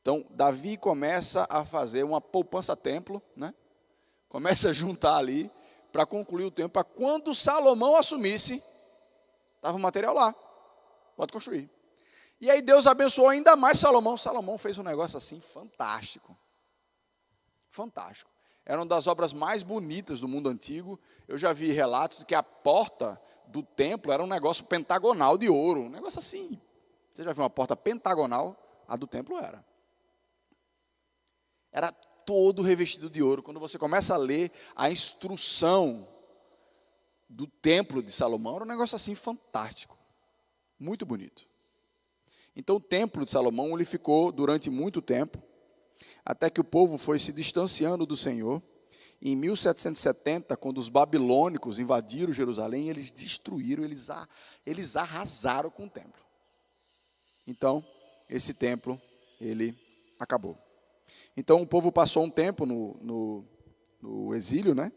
Então, 0.00 0.24
Davi 0.30 0.78
começa 0.78 1.46
a 1.50 1.62
fazer 1.62 2.04
uma 2.04 2.22
poupança-templo, 2.22 3.20
né? 3.36 3.52
começa 4.30 4.70
a 4.70 4.72
juntar 4.72 5.18
ali 5.18 5.50
para 5.92 6.06
concluir 6.06 6.46
o 6.46 6.50
templo, 6.50 6.70
para 6.70 6.84
quando 6.84 7.34
Salomão 7.34 7.96
assumisse, 7.96 8.62
estava 9.64 9.78
o 9.78 9.80
material 9.80 10.14
lá, 10.14 10.34
pode 11.16 11.32
construir. 11.32 11.70
E 12.38 12.50
aí 12.50 12.60
Deus 12.60 12.86
abençoou 12.86 13.30
ainda 13.30 13.56
mais 13.56 13.78
Salomão. 13.78 14.18
Salomão 14.18 14.58
fez 14.58 14.76
um 14.76 14.82
negócio 14.82 15.16
assim 15.16 15.40
fantástico. 15.40 16.36
Fantástico. 17.70 18.30
Era 18.66 18.78
uma 18.78 18.86
das 18.86 19.06
obras 19.06 19.32
mais 19.32 19.62
bonitas 19.62 20.20
do 20.20 20.28
mundo 20.28 20.50
antigo. 20.50 21.00
Eu 21.26 21.38
já 21.38 21.52
vi 21.54 21.72
relatos 21.72 22.18
de 22.18 22.24
que 22.26 22.34
a 22.34 22.42
porta 22.42 23.20
do 23.46 23.62
templo 23.62 24.12
era 24.12 24.22
um 24.22 24.26
negócio 24.26 24.64
pentagonal 24.64 25.38
de 25.38 25.48
ouro. 25.48 25.80
Um 25.80 25.90
negócio 25.90 26.18
assim. 26.18 26.60
Você 27.12 27.24
já 27.24 27.32
viu 27.32 27.42
uma 27.42 27.50
porta 27.50 27.74
pentagonal? 27.74 28.60
A 28.86 28.96
do 28.96 29.06
templo 29.06 29.38
era 29.38 29.64
era 31.72 31.90
todo 31.90 32.62
revestido 32.62 33.10
de 33.10 33.22
ouro. 33.22 33.42
Quando 33.42 33.58
você 33.58 33.78
começa 33.78 34.14
a 34.14 34.18
ler 34.18 34.52
a 34.76 34.90
instrução 34.90 36.06
do 37.34 37.46
templo 37.46 38.02
de 38.02 38.12
Salomão, 38.12 38.54
era 38.54 38.64
um 38.64 38.68
negócio 38.68 38.94
assim 38.94 39.14
fantástico, 39.14 39.98
muito 40.78 41.04
bonito. 41.04 41.46
Então 42.54 42.76
o 42.76 42.80
templo 42.80 43.24
de 43.24 43.32
Salomão 43.32 43.74
ele 43.74 43.84
ficou 43.84 44.30
durante 44.30 44.70
muito 44.70 45.02
tempo, 45.02 45.42
até 46.24 46.48
que 46.48 46.60
o 46.60 46.64
povo 46.64 46.96
foi 46.96 47.18
se 47.18 47.32
distanciando 47.32 48.06
do 48.06 48.16
Senhor. 48.16 48.62
Em 49.20 49.34
1770, 49.34 50.56
quando 50.56 50.78
os 50.78 50.88
babilônicos 50.88 51.78
invadiram 51.78 52.32
Jerusalém, 52.32 52.88
eles 52.88 53.10
destruíram, 53.10 53.82
eles, 53.82 54.08
eles 54.64 54.96
arrasaram 54.96 55.70
com 55.70 55.86
o 55.86 55.90
templo. 55.90 56.22
Então, 57.46 57.84
esse 58.28 58.54
templo, 58.54 59.00
ele 59.40 59.76
acabou. 60.18 60.56
Então 61.36 61.60
o 61.60 61.66
povo 61.66 61.90
passou 61.90 62.24
um 62.24 62.30
tempo 62.30 62.64
no, 62.64 62.96
no, 63.02 63.44
no 64.00 64.34
exílio, 64.34 64.74
né? 64.74 64.92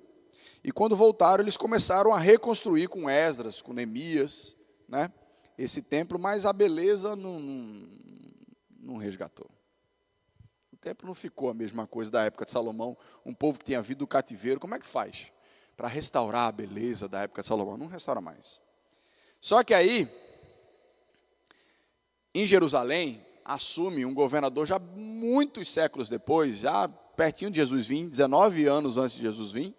E 0.64 0.72
quando 0.72 0.96
voltaram, 0.96 1.44
eles 1.44 1.58
começaram 1.58 2.14
a 2.14 2.20
reconstruir 2.20 2.88
com 2.88 3.10
Esdras, 3.10 3.62
com 3.62 3.74
Neemias, 3.74 4.56
né? 4.88 5.12
Esse 5.58 5.82
templo, 5.82 6.20
mas 6.20 6.46
a 6.46 6.54
beleza 6.54 7.16
não, 7.16 7.40
não, 7.40 7.90
não 8.80 8.98
resgatou. 8.98 9.50
O 10.72 10.78
templo 10.78 11.08
não 11.08 11.16
ficou 11.16 11.50
a 11.50 11.54
mesma 11.54 11.88
coisa 11.88 12.12
da 12.12 12.24
época 12.26 12.46
de 12.46 12.52
Salomão. 12.52 12.96
Um 13.26 13.34
povo 13.34 13.58
que 13.58 13.66
tinha 13.66 13.82
vindo 13.82 14.00
do 14.00 14.08
cativeiro, 14.08 14.60
como 14.60 14.76
é 14.76 14.80
que 14.80 14.86
faz 14.86 15.32
para 15.76 15.88
restaurar 15.88 16.48
a 16.48 16.52
beleza 16.52 17.08
da 17.08 17.22
época 17.22 17.42
de 17.42 17.48
Salomão? 17.48 17.78
Não 17.78 17.88
restaura 17.88 18.22
mais. 18.22 18.60
Só 19.42 19.64
que 19.64 19.74
aí, 19.74 20.08
em 22.34 22.46
Jerusalém, 22.46 23.26
assume 23.46 24.06
um 24.06 24.14
governador 24.14 24.68
já 24.68 24.78
muitos 24.78 25.72
séculos 25.72 26.10
depois, 26.10 26.58
já 26.58 26.88
pertinho 26.88 27.50
de 27.50 27.58
Jesus 27.58 27.88
vir, 27.88 28.10
19 28.10 28.66
anos 28.66 28.98
antes 28.98 29.18
de 29.18 29.24
Jesus 29.24 29.52
vir, 29.52 29.76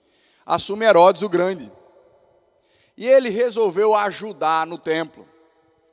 assume 0.48 0.86
Herodes 0.86 1.20
o 1.20 1.28
Grande. 1.28 1.70
E 2.96 3.06
ele 3.06 3.28
resolveu 3.28 3.94
ajudar 3.94 4.66
no 4.66 4.78
templo. 4.78 5.28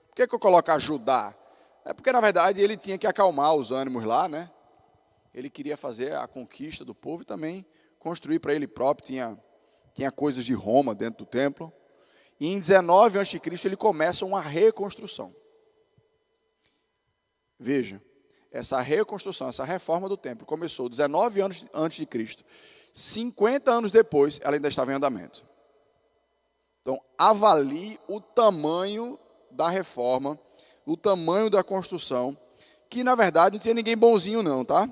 Por 0.08 0.16
que, 0.16 0.28
que 0.28 0.34
eu 0.34 0.40
coloco 0.40 0.72
ajudar? 0.72 1.36
É 1.84 1.94
porque, 1.94 2.12
na 2.12 2.22
verdade, 2.22 2.62
ele 2.62 2.78
tinha 2.78 2.98
que 2.98 3.06
acalmar 3.06 3.54
os 3.54 3.72
ânimos 3.72 4.06
lá, 4.06 4.30
né? 4.30 4.50
Ele 5.34 5.50
queria 5.50 5.76
fazer 5.76 6.16
a 6.16 6.26
conquista 6.26 6.86
do 6.86 6.96
povo 6.96 7.24
e 7.24 7.26
também 7.26 7.66
construir 8.00 8.40
para 8.40 8.56
ele 8.56 8.66
próprio. 8.66 9.06
Tinha, 9.06 9.38
tinha 9.94 10.10
coisas 10.10 10.46
de 10.46 10.54
Roma 10.54 10.96
dentro 10.96 11.26
do 11.26 11.30
templo. 11.30 11.72
E 12.40 12.48
em 12.48 12.60
19 12.60 13.20
a.C. 13.20 13.42
ele 13.66 13.76
começa 13.76 14.26
uma 14.26 14.42
reconstrução. 14.42 15.36
Veja, 17.60 18.02
essa 18.52 18.80
reconstrução, 18.82 19.50
essa 19.50 19.66
reforma 19.66 20.08
do 20.08 20.16
templo 20.18 20.46
começou 20.46 20.88
19 20.88 21.42
anos 21.42 21.66
antes 21.74 21.98
de 21.98 22.06
Cristo. 22.06 22.44
50 22.96 23.70
anos 23.70 23.92
depois, 23.92 24.40
ela 24.42 24.56
ainda 24.56 24.70
estava 24.70 24.90
em 24.94 24.96
andamento. 24.96 25.46
Então, 26.82 26.98
avalie 27.18 28.00
o 28.08 28.22
tamanho 28.22 29.20
da 29.52 29.68
reforma, 29.68 30.40
o 30.86 30.96
tamanho 30.96 31.50
da 31.50 31.62
construção, 31.62 32.38
que 32.90 33.04
na 33.04 33.14
verdade 33.14 33.56
não 33.56 33.60
tinha 33.60 33.74
ninguém 33.74 33.98
bonzinho 33.98 34.42
não, 34.42 34.64
tá? 34.64 34.90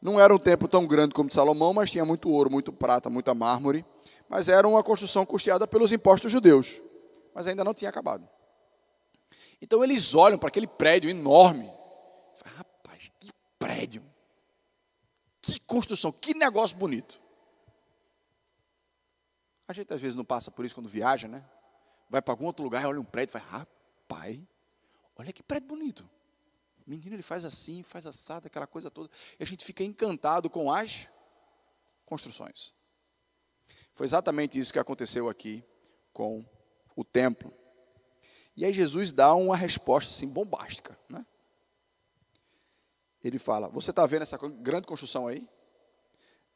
Não 0.00 0.18
era 0.18 0.34
um 0.34 0.38
templo 0.38 0.66
tão 0.66 0.86
grande 0.86 1.12
como 1.12 1.28
de 1.28 1.34
Salomão, 1.34 1.74
mas 1.74 1.90
tinha 1.90 2.04
muito 2.04 2.30
ouro, 2.30 2.50
muito 2.50 2.72
prata, 2.72 3.10
muita 3.10 3.34
mármore, 3.34 3.84
mas 4.26 4.48
era 4.48 4.66
uma 4.66 4.82
construção 4.82 5.26
custeada 5.26 5.66
pelos 5.66 5.92
impostos 5.92 6.32
judeus, 6.32 6.80
mas 7.34 7.46
ainda 7.46 7.62
não 7.62 7.74
tinha 7.74 7.90
acabado. 7.90 8.26
Então 9.60 9.84
eles 9.84 10.14
olham 10.14 10.38
para 10.38 10.48
aquele 10.48 10.66
prédio 10.66 11.10
enorme. 11.10 11.70
Rapaz, 12.56 13.10
que 13.20 13.30
prédio. 13.58 14.02
Que 15.46 15.60
construção, 15.60 16.10
que 16.10 16.34
negócio 16.34 16.76
bonito. 16.76 17.20
A 19.68 19.72
gente 19.72 19.92
às 19.92 20.00
vezes 20.00 20.16
não 20.16 20.24
passa 20.24 20.50
por 20.50 20.64
isso 20.64 20.74
quando 20.74 20.88
viaja, 20.88 21.28
né? 21.28 21.48
Vai 22.10 22.20
para 22.20 22.32
algum 22.32 22.46
outro 22.46 22.64
lugar, 22.64 22.84
olha 22.84 23.00
um 23.00 23.04
prédio 23.04 23.30
e 23.30 23.40
fala, 23.40 23.44
rapaz, 23.44 24.40
olha 25.16 25.32
que 25.32 25.42
prédio 25.42 25.68
bonito. 25.68 26.08
Menino, 26.86 27.14
ele 27.16 27.22
faz 27.22 27.44
assim, 27.44 27.82
faz 27.82 28.06
assado, 28.06 28.46
aquela 28.46 28.66
coisa 28.66 28.90
toda. 28.90 29.10
E 29.38 29.42
a 29.42 29.46
gente 29.46 29.64
fica 29.64 29.82
encantado 29.82 30.50
com 30.50 30.72
as 30.72 31.08
construções. 32.04 32.72
Foi 33.92 34.06
exatamente 34.06 34.58
isso 34.58 34.72
que 34.72 34.78
aconteceu 34.78 35.28
aqui 35.28 35.64
com 36.12 36.44
o 36.94 37.04
templo. 37.04 37.52
E 38.56 38.64
aí 38.64 38.72
Jesus 38.72 39.12
dá 39.12 39.34
uma 39.34 39.56
resposta 39.56 40.10
assim 40.10 40.28
bombástica, 40.28 40.98
né? 41.08 41.26
Ele 43.22 43.38
fala: 43.38 43.68
Você 43.68 43.90
está 43.90 44.04
vendo 44.06 44.22
essa 44.22 44.38
grande 44.38 44.86
construção 44.86 45.26
aí? 45.26 45.46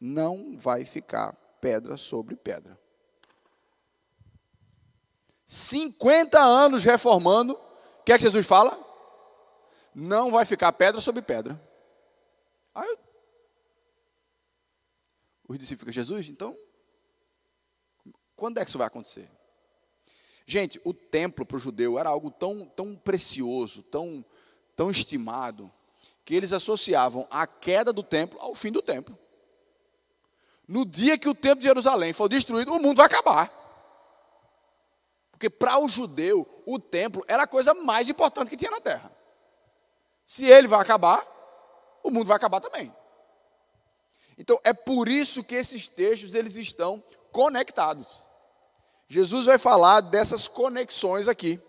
Não 0.00 0.56
vai 0.56 0.84
ficar 0.84 1.32
pedra 1.60 1.96
sobre 1.96 2.36
pedra. 2.36 2.78
50 5.46 6.38
anos 6.38 6.84
reformando, 6.84 7.54
o 7.54 8.02
que 8.04 8.12
é 8.12 8.16
que 8.16 8.22
Jesus 8.22 8.46
fala? 8.46 8.78
Não 9.92 10.30
vai 10.30 10.44
ficar 10.44 10.72
pedra 10.72 11.00
sobre 11.00 11.22
pedra. 11.22 11.60
Aí 12.72 12.88
eu... 12.88 12.98
os 15.48 15.58
discípulos 15.58 15.92
ficam, 15.92 15.92
Jesus, 15.92 16.28
então, 16.28 16.56
quando 18.36 18.58
é 18.58 18.64
que 18.64 18.70
isso 18.70 18.78
vai 18.78 18.86
acontecer? 18.86 19.28
Gente, 20.46 20.80
o 20.84 20.94
templo 20.94 21.44
para 21.44 21.56
o 21.56 21.60
judeu 21.60 21.98
era 21.98 22.08
algo 22.08 22.30
tão, 22.30 22.66
tão 22.66 22.96
precioso, 22.96 23.82
tão, 23.82 24.24
tão 24.76 24.90
estimado, 24.90 25.70
que 26.24 26.34
eles 26.34 26.52
associavam 26.52 27.26
a 27.30 27.46
queda 27.46 27.92
do 27.92 28.02
templo 28.02 28.38
ao 28.40 28.54
fim 28.54 28.70
do 28.70 28.82
templo. 28.82 29.18
No 30.66 30.84
dia 30.84 31.18
que 31.18 31.28
o 31.28 31.34
templo 31.34 31.60
de 31.60 31.66
Jerusalém 31.66 32.12
for 32.12 32.28
destruído, 32.28 32.72
o 32.72 32.78
mundo 32.78 32.98
vai 32.98 33.06
acabar. 33.06 33.52
Porque 35.32 35.50
para 35.50 35.78
o 35.78 35.88
judeu, 35.88 36.46
o 36.66 36.78
templo 36.78 37.24
era 37.26 37.44
a 37.44 37.46
coisa 37.46 37.74
mais 37.74 38.08
importante 38.08 38.50
que 38.50 38.56
tinha 38.56 38.70
na 38.70 38.80
terra. 38.80 39.10
Se 40.24 40.44
ele 40.44 40.68
vai 40.68 40.80
acabar, 40.80 41.26
o 42.02 42.10
mundo 42.10 42.26
vai 42.26 42.36
acabar 42.36 42.60
também. 42.60 42.94
Então 44.38 44.60
é 44.62 44.72
por 44.72 45.08
isso 45.08 45.42
que 45.42 45.54
esses 45.54 45.88
textos 45.88 46.34
eles 46.34 46.56
estão 46.56 47.02
conectados. 47.32 48.24
Jesus 49.08 49.46
vai 49.46 49.58
falar 49.58 50.00
dessas 50.02 50.46
conexões 50.46 51.26
aqui. 51.26 51.60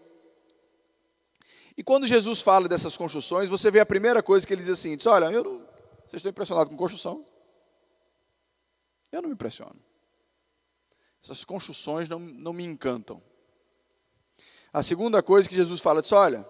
E 1.81 1.83
quando 1.83 2.05
Jesus 2.05 2.43
fala 2.43 2.69
dessas 2.69 2.95
construções, 2.95 3.49
você 3.49 3.71
vê 3.71 3.79
a 3.79 3.85
primeira 3.87 4.21
coisa 4.21 4.45
que 4.45 4.53
ele 4.53 4.61
diz 4.61 4.69
assim: 4.69 4.95
diz, 4.95 5.07
olha, 5.07 5.25
eu 5.31 5.43
não, 5.43 5.57
vocês 6.05 6.19
estão 6.19 6.29
impressionados 6.29 6.69
com 6.69 6.77
construção? 6.77 7.25
Eu 9.11 9.23
não 9.23 9.29
me 9.29 9.33
impressiono. 9.33 9.81
Essas 11.23 11.43
construções 11.43 12.07
não, 12.07 12.19
não 12.19 12.53
me 12.53 12.63
encantam. 12.63 13.19
A 14.71 14.83
segunda 14.83 15.23
coisa 15.23 15.49
que 15.49 15.55
Jesus 15.55 15.81
fala, 15.81 16.03
diz, 16.03 16.11
olha, 16.11 16.47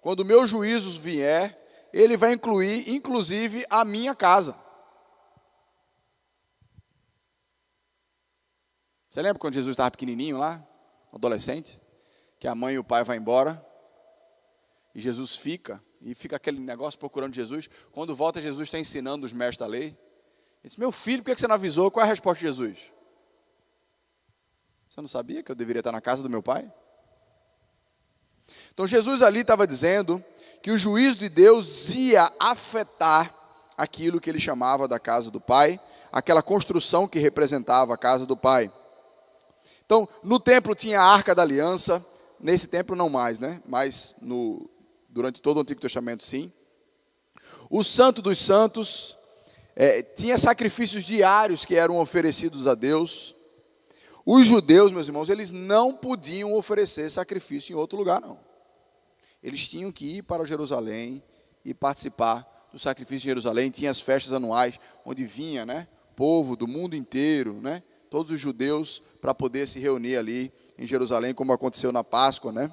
quando 0.00 0.20
o 0.20 0.24
meu 0.24 0.46
juízo 0.46 1.00
vier, 1.00 1.60
ele 1.92 2.16
vai 2.16 2.32
incluir, 2.32 2.88
inclusive, 2.88 3.66
a 3.68 3.84
minha 3.84 4.14
casa. 4.14 4.56
Você 9.10 9.20
lembra 9.20 9.40
quando 9.40 9.54
Jesus 9.54 9.72
estava 9.72 9.90
pequenininho 9.90 10.38
lá, 10.38 10.64
adolescente, 11.12 11.80
que 12.38 12.46
a 12.46 12.54
mãe 12.54 12.76
e 12.76 12.78
o 12.78 12.84
pai 12.84 13.02
vão 13.02 13.16
embora 13.16 13.66
e 14.94 15.00
Jesus 15.00 15.36
fica 15.36 15.82
e 16.00 16.14
fica 16.14 16.36
aquele 16.36 16.58
negócio 16.58 16.98
procurando 16.98 17.34
Jesus. 17.34 17.68
Quando 17.92 18.14
volta, 18.14 18.40
Jesus 18.40 18.68
está 18.68 18.78
ensinando 18.78 19.26
os 19.26 19.32
mestres 19.32 19.58
da 19.58 19.66
lei. 19.66 19.88
Ele 19.88 19.96
disse: 20.64 20.80
Meu 20.80 20.92
filho, 20.92 21.22
por 21.22 21.34
que 21.34 21.40
você 21.40 21.48
não 21.48 21.54
avisou? 21.54 21.90
Qual 21.90 22.04
é 22.04 22.06
a 22.06 22.10
resposta 22.10 22.40
de 22.40 22.46
Jesus? 22.46 22.78
Você 24.88 25.00
não 25.00 25.08
sabia 25.08 25.42
que 25.42 25.50
eu 25.50 25.56
deveria 25.56 25.80
estar 25.80 25.92
na 25.92 26.00
casa 26.00 26.22
do 26.22 26.30
meu 26.30 26.42
pai? 26.42 26.72
Então 28.72 28.86
Jesus 28.86 29.22
ali 29.22 29.40
estava 29.40 29.66
dizendo 29.66 30.24
que 30.62 30.70
o 30.70 30.78
juízo 30.78 31.18
de 31.18 31.28
Deus 31.28 31.90
ia 31.90 32.32
afetar 32.38 33.34
aquilo 33.76 34.20
que 34.20 34.28
ele 34.28 34.40
chamava 34.40 34.88
da 34.88 34.98
casa 34.98 35.30
do 35.30 35.40
Pai, 35.40 35.80
aquela 36.10 36.42
construção 36.42 37.06
que 37.06 37.20
representava 37.20 37.94
a 37.94 37.98
casa 37.98 38.26
do 38.26 38.36
Pai. 38.36 38.72
Então, 39.86 40.08
no 40.22 40.40
templo 40.40 40.74
tinha 40.74 41.00
a 41.00 41.04
arca 41.04 41.34
da 41.34 41.42
aliança, 41.42 42.04
nesse 42.40 42.66
templo 42.66 42.96
não 42.96 43.08
mais, 43.08 43.38
né? 43.38 43.62
Mas 43.66 44.16
no, 44.20 44.68
durante 45.08 45.40
todo 45.40 45.56
o 45.56 45.60
Antigo 45.60 45.80
Testamento, 45.80 46.22
sim. 46.22 46.52
O 47.70 47.82
Santo 47.82 48.20
dos 48.20 48.38
Santos 48.38 49.16
é, 49.74 50.02
tinha 50.02 50.36
sacrifícios 50.36 51.04
diários 51.04 51.64
que 51.64 51.74
eram 51.74 51.98
oferecidos 51.98 52.66
a 52.66 52.74
Deus. 52.74 53.34
Os 54.24 54.46
judeus, 54.46 54.92
meus 54.92 55.06
irmãos, 55.06 55.28
eles 55.28 55.50
não 55.50 55.94
podiam 55.94 56.52
oferecer 56.54 57.10
sacrifício 57.10 57.72
em 57.72 57.76
outro 57.76 57.96
lugar, 57.96 58.20
não. 58.20 58.38
Eles 59.42 59.68
tinham 59.68 59.92
que 59.92 60.18
ir 60.18 60.22
para 60.22 60.44
Jerusalém 60.44 61.22
e 61.64 61.72
participar 61.72 62.68
do 62.72 62.78
sacrifício 62.78 63.20
de 63.20 63.28
Jerusalém. 63.28 63.70
Tinha 63.70 63.90
as 63.90 64.00
festas 64.00 64.32
anuais, 64.32 64.78
onde 65.04 65.24
vinha, 65.24 65.64
né, 65.64 65.88
povo 66.16 66.56
do 66.56 66.66
mundo 66.66 66.96
inteiro, 66.96 67.54
né, 67.54 67.82
todos 68.10 68.32
os 68.32 68.40
judeus, 68.40 69.02
para 69.20 69.32
poder 69.32 69.66
se 69.66 69.78
reunir 69.78 70.16
ali 70.16 70.52
em 70.76 70.86
Jerusalém, 70.86 71.34
como 71.34 71.52
aconteceu 71.52 71.92
na 71.92 72.02
Páscoa, 72.02 72.52
né. 72.52 72.70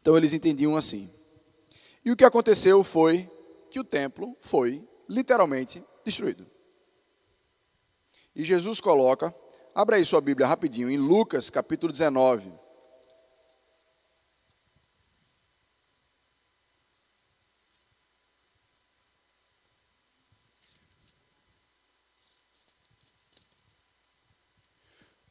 Então 0.00 0.16
eles 0.16 0.32
entendiam 0.32 0.76
assim. 0.76 1.10
E 2.04 2.10
o 2.10 2.16
que 2.16 2.24
aconteceu 2.24 2.82
foi 2.82 3.28
que 3.70 3.80
o 3.80 3.84
templo 3.84 4.36
foi 4.40 4.86
literalmente 5.08 5.82
destruído. 6.04 6.46
E 8.34 8.44
Jesus 8.44 8.80
coloca, 8.80 9.34
abra 9.74 9.96
aí 9.96 10.04
sua 10.04 10.20
Bíblia 10.20 10.46
rapidinho, 10.46 10.90
em 10.90 10.96
Lucas 10.96 11.50
capítulo 11.50 11.92
19. 11.92 12.52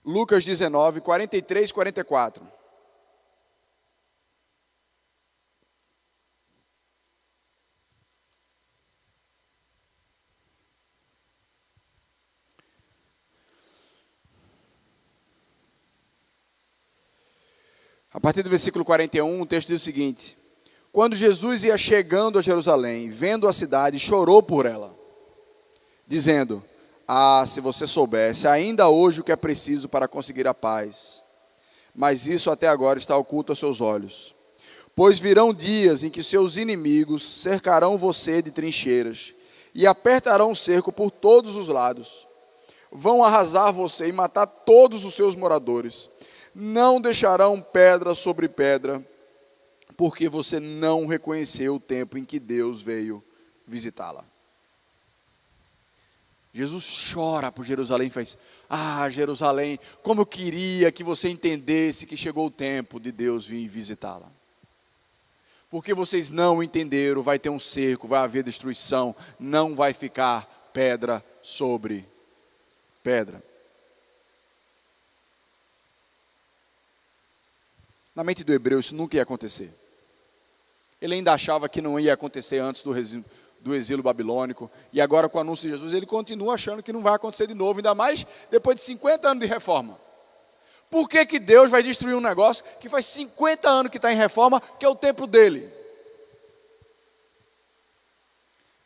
Lucas 0.08 0.46
19, 0.46 1.02
43 1.02 1.70
e 1.70 1.74
44. 1.74 2.57
Partir 18.28 18.44
do 18.44 18.50
versículo 18.50 18.84
41, 18.84 19.42
o 19.42 19.46
texto 19.46 19.70
diz 19.70 19.82
o 19.82 19.86
seguinte: 19.86 20.38
Quando 20.92 21.16
Jesus 21.16 21.64
ia 21.64 21.78
chegando 21.78 22.38
a 22.38 22.42
Jerusalém, 22.42 23.08
vendo 23.08 23.48
a 23.48 23.54
cidade, 23.54 23.98
chorou 24.00 24.44
por 24.44 24.66
ela, 24.66 24.94
dizendo: 26.06 26.62
Ah, 27.08 27.46
se 27.48 27.62
você 27.62 27.88
soubesse 27.88 28.46
ainda 28.46 28.90
hoje 28.90 29.22
o 29.22 29.24
que 29.24 29.32
é 29.32 29.36
preciso 29.38 29.88
para 29.88 30.10
conseguir 30.10 30.46
a 30.46 30.54
paz. 30.54 31.24
Mas 31.96 32.28
isso 32.28 32.52
até 32.52 32.68
agora 32.68 33.00
está 33.00 33.16
oculto 33.16 33.54
aos 33.54 33.60
seus 33.60 33.80
olhos. 33.80 34.36
Pois 34.94 35.18
virão 35.18 35.54
dias 35.54 36.04
em 36.04 36.10
que 36.10 36.22
seus 36.22 36.58
inimigos 36.58 37.24
cercarão 37.24 37.98
você 37.98 38.42
de 38.42 38.52
trincheiras 38.52 39.34
e 39.74 39.88
apertarão 39.88 40.52
o 40.52 40.56
cerco 40.56 40.92
por 40.92 41.12
todos 41.12 41.56
os 41.56 41.70
lados. 41.70 42.28
Vão 42.92 43.24
arrasar 43.24 43.72
você 43.72 44.10
e 44.10 44.12
matar 44.12 44.48
todos 44.48 45.06
os 45.06 45.14
seus 45.14 45.34
moradores 45.34 46.10
não 46.54 47.00
deixarão 47.02 47.62
pedra 47.62 48.16
sobre 48.16 48.48
pedra, 48.48 49.06
porque 49.96 50.30
você 50.30 50.60
não 50.60 51.06
reconheceu 51.06 51.76
o 51.76 51.80
tempo 51.80 52.18
em 52.18 52.26
que 52.26 52.40
Deus 52.40 52.82
veio 52.82 53.24
visitá-la. 53.66 54.24
Jesus 56.54 57.12
chora 57.14 57.52
por 57.52 57.64
Jerusalém 57.64 58.08
e 58.08 58.12
faz: 58.12 58.38
Ah, 58.70 59.08
Jerusalém, 59.10 59.80
como 60.02 60.22
eu 60.22 60.26
queria 60.26 60.92
que 60.92 61.04
você 61.04 61.30
entendesse 61.30 62.08
que 62.08 62.18
chegou 62.18 62.48
o 62.48 62.52
tempo 62.52 63.00
de 63.00 63.12
Deus 63.12 63.46
vir 63.46 63.68
visitá-la. 63.68 64.32
Porque 65.70 65.94
vocês 65.94 66.32
não 66.32 66.64
entenderam, 66.64 67.22
vai 67.22 67.38
ter 67.38 67.50
um 67.50 67.60
cerco, 67.60 68.08
vai 68.08 68.22
haver 68.22 68.42
destruição, 68.42 69.16
não 69.40 69.76
vai 69.76 69.94
ficar 69.94 70.72
pedra 70.74 71.24
sobre 71.42 72.08
pedra. 73.04 73.44
Na 78.18 78.24
mente 78.24 78.44
do 78.44 78.52
hebreu, 78.52 78.80
isso 78.80 78.96
nunca 78.96 79.16
ia 79.16 79.22
acontecer. 79.22 79.72
Ele 81.00 81.14
ainda 81.14 81.34
achava 81.34 81.70
que 81.70 81.84
não 81.84 82.00
ia 82.00 82.16
acontecer 82.16 82.58
antes 82.58 82.82
do 82.82 82.98
exílio, 82.98 83.24
do 83.60 83.76
exílio 83.76 84.02
babilônico. 84.02 84.72
E 84.92 85.00
agora, 85.00 85.30
com 85.30 85.38
o 85.38 85.42
anúncio 85.42 85.70
de 85.70 85.76
Jesus, 85.76 85.94
ele 85.94 86.08
continua 86.08 86.56
achando 86.56 86.82
que 86.82 86.92
não 86.92 87.04
vai 87.04 87.14
acontecer 87.14 87.46
de 87.46 87.54
novo, 87.54 87.78
ainda 87.78 87.94
mais 87.94 88.26
depois 88.50 88.78
de 88.78 88.82
50 88.82 89.30
anos 89.30 89.44
de 89.44 89.46
reforma. 89.46 90.00
Por 90.90 91.08
que, 91.08 91.24
que 91.28 91.38
Deus 91.38 91.70
vai 91.70 91.84
destruir 91.84 92.16
um 92.16 92.20
negócio 92.20 92.66
que 92.80 92.90
faz 92.90 93.06
50 93.06 93.70
anos 93.70 93.92
que 93.92 94.00
está 94.00 94.12
em 94.12 94.18
reforma, 94.18 94.60
que 94.60 94.84
é 94.84 94.90
o 94.90 94.96
templo 94.96 95.28
dele? 95.28 95.72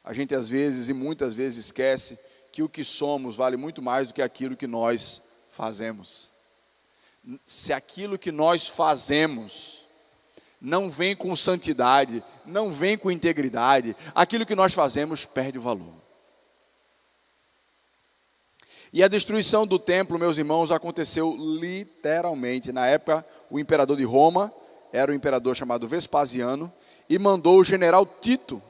A 0.04 0.12
gente 0.12 0.36
às 0.36 0.50
vezes 0.50 0.90
e 0.90 0.94
muitas 0.94 1.34
vezes 1.34 1.68
esquece 1.68 2.20
que 2.52 2.62
o 2.62 2.68
que 2.68 2.84
somos 2.84 3.38
vale 3.38 3.56
muito 3.56 3.82
mais 3.82 4.10
do 4.10 4.14
que 4.14 4.22
aquilo 4.22 4.58
que 4.58 4.68
nós 4.68 5.22
fazemos. 5.50 6.32
Se 7.46 7.72
aquilo 7.72 8.18
que 8.18 8.32
nós 8.32 8.68
fazemos 8.68 9.82
não 10.60 10.90
vem 10.90 11.16
com 11.16 11.36
santidade, 11.36 12.24
não 12.46 12.72
vem 12.72 12.98
com 12.98 13.10
integridade, 13.10 13.96
aquilo 14.14 14.46
que 14.46 14.56
nós 14.56 14.74
fazemos 14.74 15.26
perde 15.26 15.58
o 15.58 15.62
valor. 15.62 16.02
E 18.94 19.02
a 19.02 19.08
destruição 19.08 19.66
do 19.66 19.80
templo, 19.80 20.20
meus 20.20 20.38
irmãos, 20.38 20.70
aconteceu 20.70 21.34
literalmente. 21.38 22.72
Na 22.72 22.88
época, 22.88 23.26
o 23.50 23.58
imperador 23.58 23.96
de 23.96 24.04
Roma 24.04 24.54
era 24.92 25.12
o 25.12 25.16
imperador 25.16 25.56
chamado 25.56 25.88
Vespasiano 25.88 26.72
e 27.10 27.18
mandou 27.18 27.60
o 27.60 27.64
general 27.64 28.06
Tito 28.06 28.62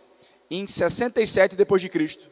em 0.49 0.67
67 0.67 1.55
depois 1.55 1.81
de 1.81 1.89
Cristo. 1.89 2.29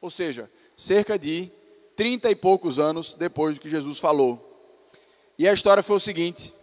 Ou 0.00 0.10
seja, 0.10 0.50
cerca 0.76 1.18
de 1.18 1.50
30 1.94 2.30
e 2.30 2.34
poucos 2.34 2.78
anos 2.78 3.14
depois 3.14 3.56
do 3.56 3.60
que 3.60 3.68
Jesus 3.68 3.98
falou. 3.98 4.51
E 5.38 5.48
a 5.48 5.52
história 5.52 5.82
foi 5.82 5.96
o 5.96 6.00
seguinte: 6.00 6.54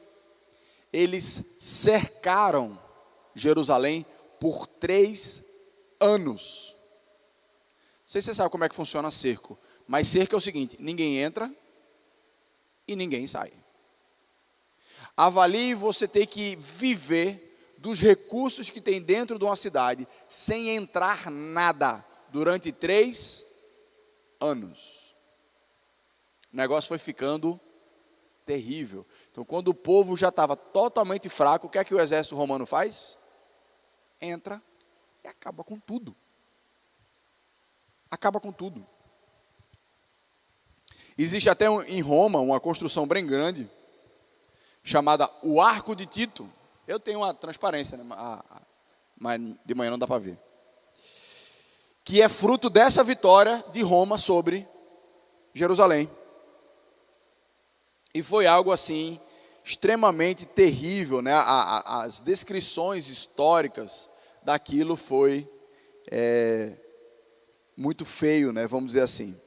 eles 0.91 1.43
cercaram 1.57 2.79
Jerusalém 3.35 4.05
por 4.39 4.67
três 4.67 5.43
anos. 5.99 6.75
Não 8.01 8.07
sei 8.07 8.21
se 8.21 8.27
você 8.27 8.35
sabe 8.35 8.49
como 8.49 8.63
é 8.63 8.69
que 8.69 8.75
funciona 8.75 9.11
cerco, 9.11 9.57
mas 9.87 10.07
cerco 10.07 10.35
é 10.35 10.37
o 10.37 10.41
seguinte: 10.41 10.77
ninguém 10.79 11.17
entra 11.17 11.53
e 12.87 12.95
ninguém 12.95 13.27
sai. 13.27 13.53
Avalie 15.15 15.73
você 15.73 16.07
ter 16.07 16.27
que 16.27 16.55
viver 16.55 17.75
dos 17.77 17.99
recursos 17.99 18.69
que 18.69 18.81
tem 18.81 19.01
dentro 19.01 19.37
de 19.37 19.45
uma 19.45 19.55
cidade 19.55 20.07
sem 20.27 20.69
entrar 20.69 21.29
nada 21.29 22.03
durante 22.29 22.71
três 22.71 23.45
anos. 24.39 25.15
O 26.53 26.57
negócio 26.57 26.87
foi 26.87 26.97
ficando 26.97 27.59
terrível. 28.49 29.05
Então, 29.31 29.45
quando 29.45 29.67
o 29.67 29.75
povo 29.75 30.17
já 30.17 30.29
estava 30.29 30.55
totalmente 30.55 31.29
fraco, 31.29 31.67
o 31.67 31.69
que 31.69 31.77
é 31.77 31.83
que 31.83 31.93
o 31.93 31.99
exército 31.99 32.35
romano 32.35 32.65
faz? 32.65 33.15
Entra 34.19 34.59
e 35.23 35.27
acaba 35.27 35.63
com 35.63 35.79
tudo. 35.79 36.15
Acaba 38.09 38.39
com 38.39 38.51
tudo. 38.51 38.83
Existe 41.15 41.47
até 41.47 41.67
em 41.87 42.01
Roma 42.01 42.39
uma 42.39 42.59
construção 42.59 43.05
bem 43.05 43.23
grande, 43.23 43.69
chamada 44.83 45.29
o 45.43 45.61
Arco 45.61 45.95
de 45.95 46.07
Tito. 46.07 46.51
Eu 46.87 46.99
tenho 46.99 47.19
uma 47.19 47.35
transparência, 47.35 47.99
né? 47.99 48.15
mas 49.15 49.39
de 49.63 49.75
manhã 49.75 49.91
não 49.91 49.99
dá 49.99 50.07
para 50.07 50.17
ver. 50.17 50.39
Que 52.03 52.19
é 52.19 52.27
fruto 52.27 52.67
dessa 52.67 53.03
vitória 53.03 53.63
de 53.71 53.83
Roma 53.83 54.17
sobre 54.17 54.67
Jerusalém. 55.53 56.09
E 58.13 58.23
foi 58.23 58.47
algo 58.47 58.71
assim 58.71 59.19
extremamente 59.63 60.45
terrível, 60.45 61.21
né? 61.21 61.31
as 61.85 62.21
descrições 62.21 63.07
históricas 63.07 64.09
daquilo 64.41 64.95
foi 64.95 65.47
é, 66.09 66.73
muito 67.77 68.03
feio, 68.03 68.51
né? 68.51 68.65
Vamos 68.65 68.87
dizer 68.87 69.01
assim. 69.01 69.39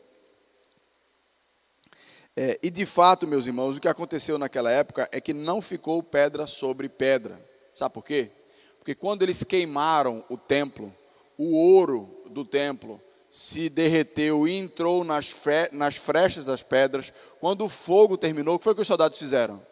É, 2.36 2.58
e 2.62 2.70
de 2.70 2.86
fato, 2.86 3.26
meus 3.26 3.46
irmãos, 3.46 3.76
o 3.76 3.80
que 3.80 3.88
aconteceu 3.88 4.38
naquela 4.38 4.70
época 4.70 5.08
é 5.10 5.20
que 5.20 5.34
não 5.34 5.60
ficou 5.60 6.02
pedra 6.02 6.46
sobre 6.46 6.88
pedra. 6.88 7.44
Sabe 7.74 7.92
por 7.92 8.04
quê? 8.04 8.30
Porque 8.78 8.94
quando 8.94 9.22
eles 9.22 9.42
queimaram 9.42 10.24
o 10.28 10.36
templo, 10.36 10.94
o 11.36 11.56
ouro 11.56 12.22
do 12.30 12.44
templo 12.44 13.00
se 13.32 13.70
derreteu 13.70 14.46
e 14.46 14.52
entrou 14.52 15.02
nas, 15.02 15.30
fre 15.30 15.70
nas 15.72 15.96
frechas 15.96 16.44
das 16.44 16.62
pedras. 16.62 17.10
Quando 17.40 17.64
o 17.64 17.68
fogo 17.68 18.18
terminou, 18.18 18.56
o 18.56 18.58
que 18.58 18.64
foi 18.64 18.74
que 18.74 18.82
os 18.82 18.86
soldados 18.86 19.18
fizeram? 19.18 19.66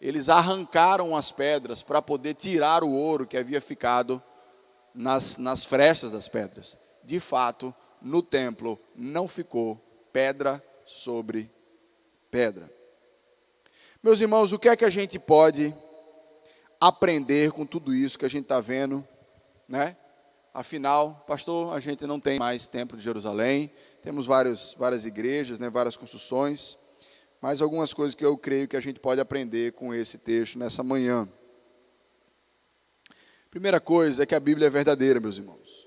Eles 0.00 0.28
arrancaram 0.28 1.16
as 1.16 1.32
pedras 1.32 1.82
para 1.82 2.00
poder 2.00 2.34
tirar 2.34 2.84
o 2.84 2.92
ouro 2.92 3.26
que 3.26 3.36
havia 3.36 3.60
ficado 3.60 4.22
nas, 4.94 5.36
nas 5.36 5.64
frestas 5.64 6.12
das 6.12 6.28
pedras. 6.28 6.78
De 7.02 7.18
fato, 7.18 7.74
no 8.00 8.22
templo 8.22 8.78
não 8.94 9.26
ficou 9.26 9.74
pedra 10.12 10.62
sobre 10.84 11.50
pedra. 12.30 12.70
Meus 14.00 14.20
irmãos, 14.20 14.52
o 14.52 14.60
que 14.60 14.68
é 14.68 14.76
que 14.76 14.84
a 14.84 14.90
gente 14.90 15.18
pode 15.18 15.74
aprender 16.80 17.50
com 17.50 17.66
tudo 17.66 17.92
isso 17.92 18.16
que 18.16 18.26
a 18.26 18.30
gente 18.30 18.44
está 18.44 18.60
vendo, 18.60 19.04
né? 19.68 19.96
Afinal, 20.56 21.22
pastor, 21.26 21.74
a 21.74 21.80
gente 21.80 22.06
não 22.06 22.18
tem 22.18 22.38
mais 22.38 22.66
templo 22.66 22.96
de 22.96 23.04
Jerusalém, 23.04 23.70
temos 24.00 24.24
vários, 24.24 24.74
várias 24.78 25.04
igrejas, 25.04 25.58
né, 25.58 25.68
várias 25.68 25.98
construções, 25.98 26.78
mas 27.42 27.60
algumas 27.60 27.92
coisas 27.92 28.14
que 28.14 28.24
eu 28.24 28.38
creio 28.38 28.66
que 28.66 28.74
a 28.74 28.80
gente 28.80 28.98
pode 28.98 29.20
aprender 29.20 29.74
com 29.74 29.92
esse 29.92 30.16
texto 30.16 30.58
nessa 30.58 30.82
manhã. 30.82 31.28
Primeira 33.50 33.78
coisa 33.78 34.22
é 34.22 34.26
que 34.26 34.34
a 34.34 34.40
Bíblia 34.40 34.68
é 34.68 34.70
verdadeira, 34.70 35.20
meus 35.20 35.36
irmãos. 35.36 35.86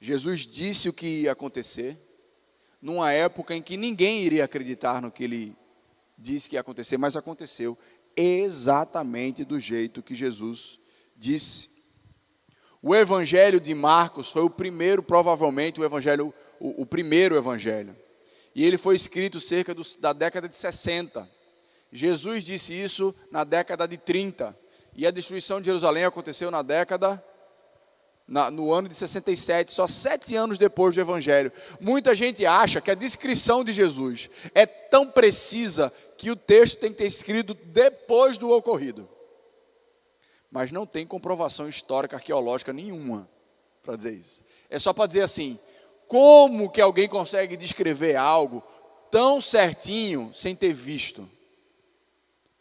Jesus 0.00 0.46
disse 0.46 0.88
o 0.88 0.92
que 0.94 1.24
ia 1.24 1.32
acontecer, 1.32 1.98
numa 2.80 3.12
época 3.12 3.54
em 3.54 3.60
que 3.60 3.76
ninguém 3.76 4.22
iria 4.22 4.46
acreditar 4.46 5.02
no 5.02 5.12
que 5.12 5.24
ele 5.24 5.54
disse 6.16 6.48
que 6.48 6.56
ia 6.56 6.62
acontecer, 6.62 6.96
mas 6.96 7.16
aconteceu 7.16 7.76
exatamente 8.16 9.44
do 9.44 9.60
jeito 9.60 10.02
que 10.02 10.14
Jesus 10.14 10.80
disse. 11.14 11.68
O 12.82 12.94
Evangelho 12.94 13.60
de 13.60 13.74
Marcos 13.74 14.30
foi 14.30 14.42
o 14.42 14.48
primeiro, 14.48 15.02
provavelmente, 15.02 15.78
o 15.78 15.84
evangelho, 15.84 16.32
o, 16.58 16.82
o 16.82 16.86
primeiro 16.86 17.36
evangelho. 17.36 17.94
E 18.54 18.64
ele 18.64 18.78
foi 18.78 18.96
escrito 18.96 19.38
cerca 19.38 19.74
do, 19.74 19.82
da 19.98 20.14
década 20.14 20.48
de 20.48 20.56
60. 20.56 21.28
Jesus 21.92 22.42
disse 22.42 22.72
isso 22.72 23.14
na 23.30 23.44
década 23.44 23.86
de 23.86 23.98
30. 23.98 24.56
E 24.96 25.06
a 25.06 25.10
destruição 25.10 25.60
de 25.60 25.66
Jerusalém 25.66 26.04
aconteceu 26.04 26.50
na 26.50 26.62
década, 26.62 27.22
na, 28.26 28.50
no 28.50 28.72
ano 28.72 28.88
de 28.88 28.94
67, 28.94 29.74
só 29.74 29.86
sete 29.86 30.34
anos 30.34 30.56
depois 30.56 30.94
do 30.94 31.02
Evangelho. 31.02 31.52
Muita 31.78 32.14
gente 32.14 32.46
acha 32.46 32.80
que 32.80 32.90
a 32.90 32.94
descrição 32.94 33.62
de 33.62 33.74
Jesus 33.74 34.30
é 34.54 34.64
tão 34.64 35.06
precisa 35.06 35.92
que 36.16 36.30
o 36.30 36.36
texto 36.36 36.78
tem 36.78 36.92
que 36.92 36.98
ter 36.98 37.06
escrito 37.06 37.52
depois 37.52 38.38
do 38.38 38.50
ocorrido 38.50 39.06
mas 40.50 40.72
não 40.72 40.84
tem 40.84 41.06
comprovação 41.06 41.68
histórica 41.68 42.16
arqueológica 42.16 42.72
nenhuma 42.72 43.28
para 43.82 43.96
dizer 43.96 44.14
isso. 44.14 44.42
É 44.68 44.78
só 44.78 44.92
para 44.92 45.06
dizer 45.06 45.22
assim: 45.22 45.58
como 46.06 46.70
que 46.70 46.80
alguém 46.80 47.08
consegue 47.08 47.56
descrever 47.56 48.16
algo 48.16 48.62
tão 49.10 49.40
certinho 49.40 50.30
sem 50.34 50.54
ter 50.54 50.72
visto? 50.72 51.28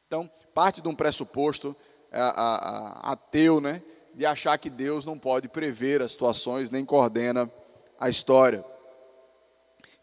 Então, 0.07 0.29
parte 0.53 0.81
de 0.81 0.87
um 0.87 0.95
pressuposto 0.95 1.75
a, 2.11 2.19
a, 2.19 2.55
a, 2.55 3.11
ateu, 3.11 3.61
né, 3.61 3.81
de 4.13 4.25
achar 4.25 4.57
que 4.57 4.69
Deus 4.69 5.05
não 5.05 5.17
pode 5.17 5.47
prever 5.47 6.01
as 6.01 6.11
situações 6.11 6.71
nem 6.71 6.83
coordena 6.83 7.51
a 7.99 8.09
história. 8.09 8.65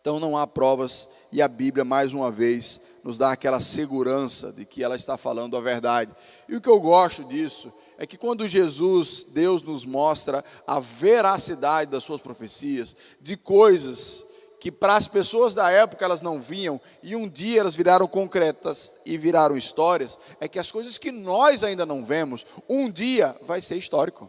Então, 0.00 0.20
não 0.20 0.36
há 0.36 0.46
provas 0.46 1.08
e 1.32 1.42
a 1.42 1.48
Bíblia, 1.48 1.84
mais 1.84 2.12
uma 2.12 2.30
vez, 2.30 2.80
nos 3.06 3.16
dá 3.16 3.30
aquela 3.30 3.60
segurança 3.60 4.50
de 4.50 4.64
que 4.64 4.82
ela 4.82 4.96
está 4.96 5.16
falando 5.16 5.56
a 5.56 5.60
verdade. 5.60 6.12
E 6.48 6.56
o 6.56 6.60
que 6.60 6.68
eu 6.68 6.80
gosto 6.80 7.22
disso 7.22 7.72
é 7.96 8.04
que 8.04 8.18
quando 8.18 8.48
Jesus, 8.48 9.22
Deus 9.22 9.62
nos 9.62 9.84
mostra 9.84 10.44
a 10.66 10.80
veracidade 10.80 11.88
das 11.88 12.02
suas 12.02 12.20
profecias, 12.20 12.96
de 13.20 13.36
coisas 13.36 14.26
que 14.58 14.72
para 14.72 14.96
as 14.96 15.06
pessoas 15.06 15.54
da 15.54 15.70
época 15.70 16.04
elas 16.04 16.20
não 16.20 16.40
viam 16.40 16.80
e 17.00 17.14
um 17.14 17.28
dia 17.28 17.60
elas 17.60 17.76
viraram 17.76 18.08
concretas 18.08 18.92
e 19.04 19.16
viraram 19.16 19.56
histórias, 19.56 20.18
é 20.40 20.48
que 20.48 20.58
as 20.58 20.72
coisas 20.72 20.98
que 20.98 21.12
nós 21.12 21.62
ainda 21.62 21.86
não 21.86 22.04
vemos, 22.04 22.44
um 22.68 22.90
dia 22.90 23.36
vai 23.42 23.60
ser 23.60 23.76
histórico. 23.76 24.28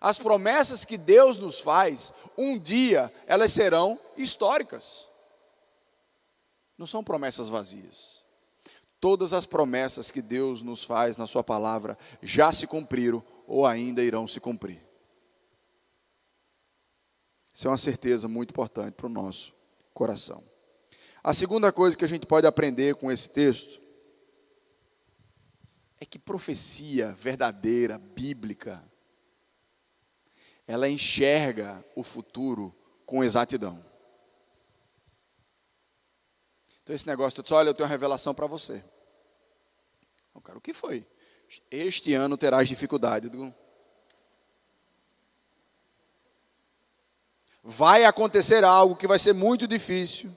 As 0.00 0.18
promessas 0.18 0.82
que 0.82 0.96
Deus 0.96 1.38
nos 1.38 1.60
faz, 1.60 2.10
um 2.38 2.58
dia 2.58 3.12
elas 3.26 3.52
serão 3.52 4.00
históricas. 4.16 5.11
Não 6.76 6.86
são 6.86 7.04
promessas 7.04 7.48
vazias. 7.48 8.22
Todas 9.00 9.32
as 9.32 9.46
promessas 9.46 10.10
que 10.10 10.22
Deus 10.22 10.62
nos 10.62 10.84
faz 10.84 11.16
na 11.16 11.26
Sua 11.26 11.42
palavra 11.42 11.98
já 12.22 12.52
se 12.52 12.66
cumpriram 12.66 13.22
ou 13.46 13.66
ainda 13.66 14.02
irão 14.02 14.26
se 14.26 14.38
cumprir. 14.38 14.80
Isso 17.52 17.66
é 17.66 17.70
uma 17.70 17.78
certeza 17.78 18.28
muito 18.28 18.50
importante 18.50 18.94
para 18.94 19.06
o 19.06 19.10
nosso 19.10 19.52
coração. 19.92 20.42
A 21.22 21.34
segunda 21.34 21.70
coisa 21.70 21.96
que 21.96 22.04
a 22.04 22.08
gente 22.08 22.26
pode 22.26 22.46
aprender 22.46 22.94
com 22.94 23.12
esse 23.12 23.28
texto 23.28 23.80
é 26.00 26.06
que 26.06 26.18
profecia 26.18 27.12
verdadeira, 27.12 27.98
bíblica, 27.98 28.82
ela 30.66 30.88
enxerga 30.88 31.84
o 31.94 32.02
futuro 32.02 32.74
com 33.04 33.22
exatidão. 33.22 33.84
Então 36.82 36.94
esse 36.94 37.06
negócio, 37.06 37.42
diz, 37.42 37.52
olha, 37.52 37.70
eu 37.70 37.74
tenho 37.74 37.86
uma 37.86 37.90
revelação 37.90 38.34
para 38.34 38.46
você. 38.46 38.82
O 40.34 40.40
cara, 40.40 40.58
o 40.58 40.60
que 40.60 40.72
foi? 40.72 41.06
Este 41.70 42.14
ano 42.14 42.36
terás 42.36 42.68
dificuldade. 42.68 43.28
Digo, 43.28 43.54
vai 47.62 48.04
acontecer 48.04 48.64
algo 48.64 48.96
que 48.96 49.06
vai 49.06 49.18
ser 49.18 49.32
muito 49.32 49.68
difícil, 49.68 50.30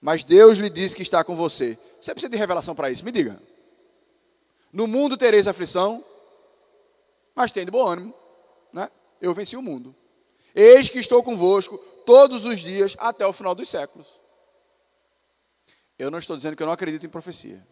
mas 0.00 0.24
Deus 0.24 0.58
lhe 0.58 0.70
diz 0.70 0.94
que 0.94 1.02
está 1.02 1.22
com 1.22 1.36
você. 1.36 1.78
Você 2.00 2.12
precisa 2.12 2.30
de 2.30 2.36
revelação 2.36 2.74
para 2.74 2.90
isso? 2.90 3.04
Me 3.04 3.12
diga. 3.12 3.40
No 4.72 4.86
mundo 4.86 5.16
tereis 5.16 5.46
aflição, 5.46 6.04
mas 7.34 7.52
tem 7.52 7.64
de 7.64 7.70
bom 7.70 7.86
ânimo, 7.86 8.14
né? 8.72 8.90
Eu 9.20 9.34
venci 9.34 9.56
o 9.56 9.62
mundo. 9.62 9.94
Eis 10.54 10.88
que 10.88 10.98
estou 10.98 11.22
convosco 11.22 11.78
todos 12.04 12.44
os 12.44 12.60
dias 12.60 12.96
até 12.98 13.26
o 13.26 13.32
final 13.32 13.54
dos 13.54 13.68
séculos. 13.68 14.19
Eu 16.00 16.10
não 16.10 16.18
estou 16.18 16.34
dizendo 16.34 16.56
que 16.56 16.62
eu 16.62 16.66
não 16.66 16.72
acredito 16.72 17.04
em 17.04 17.10
profecia. 17.10 17.62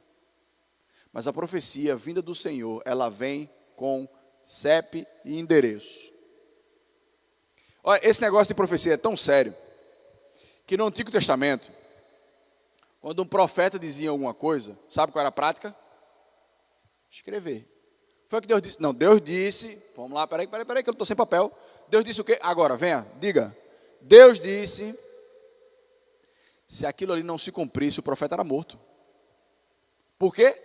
Mas 1.10 1.26
a 1.26 1.32
profecia 1.32 1.96
vinda 1.96 2.20
do 2.20 2.34
Senhor, 2.34 2.82
ela 2.84 3.08
vem 3.08 3.48
com 3.74 4.06
CEP 4.44 5.06
e 5.24 5.38
endereço. 5.38 6.12
Olha, 7.82 8.06
esse 8.06 8.20
negócio 8.20 8.48
de 8.48 8.54
profecia 8.54 8.92
é 8.92 8.96
tão 8.98 9.16
sério 9.16 9.56
que 10.66 10.76
no 10.76 10.86
Antigo 10.86 11.10
Testamento, 11.10 11.72
quando 13.00 13.22
um 13.22 13.26
profeta 13.26 13.78
dizia 13.78 14.10
alguma 14.10 14.34
coisa, 14.34 14.78
sabe 14.90 15.10
qual 15.10 15.20
era 15.20 15.30
a 15.30 15.32
prática? 15.32 15.74
Escrever. 17.10 17.66
Foi 18.28 18.40
o 18.40 18.42
que 18.42 18.48
Deus 18.48 18.60
disse. 18.60 18.82
Não, 18.82 18.92
Deus 18.92 19.22
disse. 19.22 19.82
Vamos 19.96 20.12
lá, 20.12 20.26
peraí, 20.26 20.46
peraí, 20.46 20.66
peraí, 20.66 20.82
que 20.82 20.90
eu 20.90 20.92
estou 20.92 21.06
sem 21.06 21.16
papel. 21.16 21.50
Deus 21.88 22.04
disse 22.04 22.20
o 22.20 22.24
quê? 22.24 22.38
Agora, 22.42 22.76
venha, 22.76 23.06
diga. 23.18 23.56
Deus 24.02 24.38
disse. 24.38 24.94
Se 26.68 26.84
aquilo 26.84 27.14
ali 27.14 27.22
não 27.22 27.38
se 27.38 27.50
cumprisse, 27.50 27.98
o 27.98 28.02
profeta 28.02 28.34
era 28.34 28.44
morto. 28.44 28.78
Por 30.18 30.34
quê? 30.34 30.62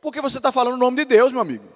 Porque 0.00 0.20
você 0.20 0.38
está 0.38 0.50
falando 0.50 0.74
o 0.74 0.78
nome 0.78 0.96
de 0.96 1.04
Deus, 1.04 1.30
meu 1.30 1.40
amigo. 1.40 1.72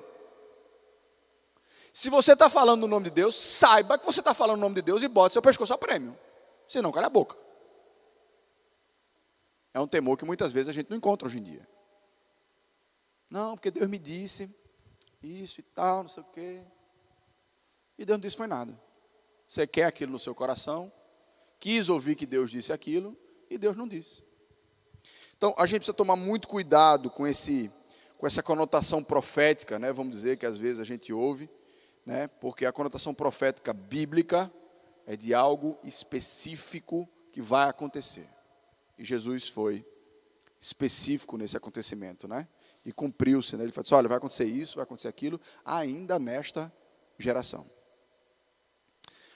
Se 1.93 2.11
você 2.11 2.33
está 2.33 2.51
falando 2.51 2.83
o 2.83 2.89
nome 2.89 3.05
de 3.05 3.11
Deus, 3.13 3.37
saiba 3.37 3.97
que 3.97 4.05
você 4.05 4.21
está 4.21 4.35
falando 4.35 4.59
o 4.59 4.61
nome 4.61 4.75
de 4.75 4.83
Deus 4.83 5.03
e 5.03 5.09
bote 5.09 5.33
seu 5.35 5.41
pescoço 5.41 5.73
a 5.73 5.79
prêmio. 5.79 6.19
Senão, 6.69 6.91
cala 6.91 7.07
a 7.07 7.11
boca. 7.11 7.37
É 9.73 9.81
um 9.81 9.87
temor 9.87 10.19
que 10.19 10.25
muitas 10.25 10.53
vezes 10.53 10.69
a 10.69 10.73
gente 10.73 10.91
não 10.91 10.97
encontra 10.97 11.29
hoje 11.29 11.39
em 11.39 11.43
dia. 11.43 11.67
Não, 13.31 13.55
porque 13.55 13.71
Deus 13.71 13.89
me 13.89 13.99
disse 13.99 14.51
isso 15.23 15.61
e 15.61 15.63
tal, 15.63 16.03
não 16.03 16.11
sei 16.11 16.23
o 16.23 16.27
quê. 16.27 16.63
E 17.97 18.05
Deus 18.05 18.19
não 18.19 18.23
disse 18.23 18.37
foi 18.37 18.47
nada. 18.47 18.79
Você 19.47 19.67
quer 19.67 19.85
aquilo 19.85 20.13
no 20.13 20.19
seu 20.19 20.35
coração, 20.35 20.93
quis 21.59 21.89
ouvir 21.89 22.15
que 22.15 22.27
Deus 22.27 22.51
disse 22.51 22.73
aquilo, 22.73 23.17
e 23.49 23.57
Deus 23.57 23.77
não 23.77 23.87
disse. 23.87 24.23
Então, 25.37 25.55
a 25.59 25.67
gente 25.67 25.81
precisa 25.81 25.95
tomar 25.95 26.17
muito 26.17 26.49
cuidado 26.49 27.11
com 27.11 27.27
esse 27.27 27.71
com 28.19 28.27
essa 28.27 28.43
conotação 28.43 29.05
profética, 29.05 29.79
né, 29.79 29.93
vamos 29.93 30.17
dizer 30.17 30.39
que 30.39 30.47
às 30.47 30.57
vezes 30.57 30.81
a 30.81 30.85
gente 30.85 31.13
ouve, 31.13 31.51
né, 32.05 32.27
porque 32.27 32.65
a 32.65 32.73
conotação 32.73 33.13
profética 33.15 33.73
bíblica 33.73 34.51
é 35.07 35.17
de 35.17 35.35
algo 35.35 35.79
específico 35.85 37.09
que 37.31 37.43
vai 37.43 37.69
acontecer. 37.69 38.27
E 38.99 39.05
Jesus 39.05 39.49
foi 39.49 39.85
específico 40.59 41.37
nesse 41.37 41.57
acontecimento, 41.57 42.27
né? 42.27 42.49
E 42.85 42.91
cumpriu-se, 42.91 43.57
né? 43.57 43.65
Ele 43.65 43.73
falou 43.73 43.85
assim, 43.85 43.95
olha, 43.95 44.09
vai 44.09 44.17
acontecer 44.17 44.47
isso, 44.47 44.77
vai 44.77 44.85
acontecer 44.85 45.09
aquilo, 45.09 45.39
ainda 45.65 46.19
nesta 46.19 46.73
geração. 47.19 47.71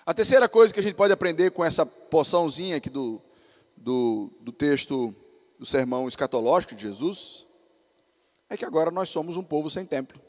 A 0.05 0.15
terceira 0.15 0.49
coisa 0.49 0.73
que 0.73 0.81
a 0.81 0.83
gente 0.83 0.95
pode 0.95 1.13
aprender 1.13 1.51
com 1.51 1.65
essa 1.65 1.85
porçãozinha 1.85 2.77
aqui 2.77 2.89
do, 2.89 3.21
do, 3.77 4.33
do 4.41 4.53
texto 4.53 5.15
do 5.59 5.67
sermão 5.67 6.09
escatológico 6.09 6.75
de 6.75 6.83
Jesus, 6.83 7.47
é 8.49 8.57
que 8.57 8.65
agora 8.65 8.91
nós 8.91 9.11
somos 9.11 9.37
um 9.37 9.43
povo 9.43 9.69
sem 9.69 9.85
templo. 9.85 10.21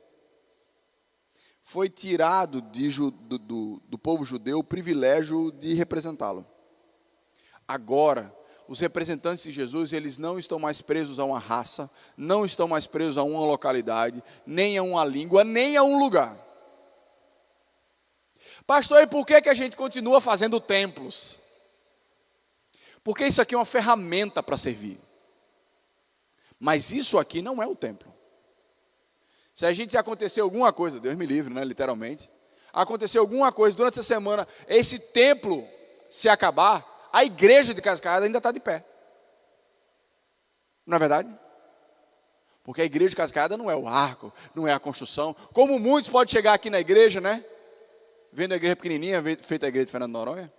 Foi 1.63 1.87
tirado 1.87 2.61
de, 2.61 2.89
do, 2.89 3.39
do, 3.39 3.81
do 3.87 3.97
povo 3.97 4.25
judeu 4.25 4.59
o 4.59 4.63
privilégio 4.63 5.51
de 5.53 5.73
representá-lo. 5.73 6.45
Agora, 7.65 8.35
os 8.67 8.79
representantes 8.79 9.43
de 9.43 9.51
Jesus, 9.51 9.93
eles 9.93 10.17
não 10.17 10.37
estão 10.37 10.59
mais 10.59 10.81
presos 10.81 11.17
a 11.17 11.23
uma 11.23 11.39
raça, 11.39 11.89
não 12.17 12.43
estão 12.43 12.67
mais 12.67 12.85
presos 12.85 13.17
a 13.17 13.23
uma 13.23 13.39
localidade, 13.39 14.21
nem 14.45 14.77
a 14.77 14.83
uma 14.83 15.05
língua, 15.05 15.43
nem 15.45 15.77
a 15.77 15.83
um 15.83 15.97
lugar. 15.97 16.50
Pastor, 18.65 19.01
e 19.01 19.07
por 19.07 19.25
que, 19.25 19.41
que 19.41 19.49
a 19.49 19.53
gente 19.53 19.75
continua 19.75 20.21
fazendo 20.21 20.59
templos? 20.59 21.39
Porque 23.03 23.25
isso 23.25 23.41
aqui 23.41 23.55
é 23.55 23.57
uma 23.57 23.65
ferramenta 23.65 24.43
para 24.43 24.57
servir. 24.57 24.99
Mas 26.59 26.91
isso 26.91 27.17
aqui 27.17 27.41
não 27.41 27.61
é 27.61 27.67
o 27.67 27.75
templo. 27.75 28.13
Se 29.55 29.65
a 29.65 29.73
gente 29.73 29.97
acontecer 29.97 30.41
alguma 30.41 30.71
coisa, 30.71 30.99
Deus 30.99 31.15
me 31.15 31.25
livre, 31.25 31.53
né, 31.53 31.63
literalmente, 31.63 32.29
acontecer 32.71 33.17
alguma 33.17 33.51
coisa 33.51 33.75
durante 33.75 33.99
essa 33.99 34.07
semana, 34.07 34.47
esse 34.67 34.97
templo 34.97 35.67
se 36.09 36.29
acabar, 36.29 37.09
a 37.11 37.25
igreja 37.25 37.73
de 37.73 37.81
Cascada 37.81 38.25
ainda 38.25 38.37
está 38.37 38.51
de 38.51 38.59
pé. 38.59 38.85
Não 40.85 40.95
é 40.95 40.99
verdade? 40.99 41.39
Porque 42.63 42.81
a 42.81 42.85
igreja 42.85 43.09
de 43.09 43.15
Cascada 43.15 43.57
não 43.57 43.69
é 43.69 43.75
o 43.75 43.87
arco, 43.87 44.31
não 44.53 44.67
é 44.67 44.73
a 44.73 44.79
construção. 44.79 45.35
Como 45.53 45.79
muitos 45.79 46.09
podem 46.09 46.31
chegar 46.31 46.53
aqui 46.53 46.69
na 46.69 46.79
igreja, 46.79 47.19
né? 47.19 47.43
Vendo 48.31 48.53
a 48.53 48.55
igreja 48.55 48.75
pequenininha, 48.75 49.21
feita 49.41 49.65
a 49.65 49.69
igreja 49.69 49.85
de 49.85 49.91
Fernando 49.91 50.13
Noronha. 50.13 50.51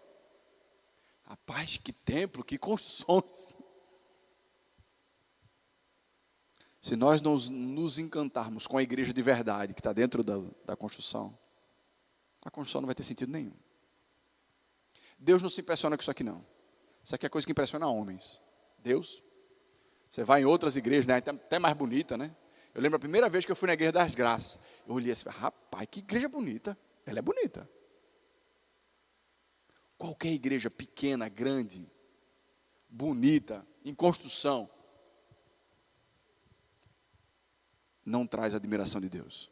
Rapaz, 1.24 1.78
que 1.78 1.92
templo, 1.92 2.44
que 2.44 2.58
construções. 2.58 3.56
Se 6.80 6.96
nós 6.96 7.22
nos, 7.22 7.48
nos 7.48 7.98
encantarmos 7.98 8.66
com 8.66 8.76
a 8.76 8.82
igreja 8.82 9.12
de 9.12 9.22
verdade 9.22 9.72
que 9.72 9.80
está 9.80 9.92
dentro 9.92 10.22
da, 10.22 10.36
da 10.66 10.76
construção, 10.76 11.38
a 12.44 12.50
construção 12.50 12.82
não 12.82 12.86
vai 12.86 12.94
ter 12.94 13.04
sentido 13.04 13.32
nenhum. 13.32 13.54
Deus 15.18 15.40
não 15.40 15.48
se 15.48 15.60
impressiona 15.60 15.96
com 15.96 16.02
isso 16.02 16.10
aqui, 16.10 16.24
não. 16.24 16.44
Isso 17.02 17.14
aqui 17.14 17.24
é 17.24 17.28
coisa 17.28 17.46
que 17.46 17.52
impressiona 17.52 17.86
homens. 17.86 18.40
Deus. 18.78 19.22
Você 20.10 20.24
vai 20.24 20.42
em 20.42 20.44
outras 20.44 20.76
igrejas, 20.76 21.06
né? 21.06 21.16
até 21.16 21.58
mais 21.58 21.74
bonita, 21.74 22.18
né? 22.18 22.34
Eu 22.74 22.82
lembro 22.82 22.96
a 22.96 23.00
primeira 23.00 23.28
vez 23.28 23.46
que 23.46 23.52
eu 23.52 23.56
fui 23.56 23.66
na 23.66 23.74
igreja 23.74 23.92
das 23.92 24.14
graças. 24.14 24.58
Eu 24.86 24.94
olhei 24.94 25.12
assim, 25.12 25.28
rapaz, 25.28 25.86
que 25.90 26.00
igreja 26.00 26.28
bonita. 26.28 26.76
Ela 27.04 27.18
é 27.18 27.22
bonita. 27.22 27.68
Qualquer 29.98 30.32
igreja 30.32 30.70
pequena, 30.70 31.28
grande, 31.28 31.90
bonita, 32.88 33.66
em 33.84 33.94
construção, 33.94 34.68
não 38.04 38.26
traz 38.26 38.54
admiração 38.54 39.00
de 39.00 39.08
Deus. 39.08 39.50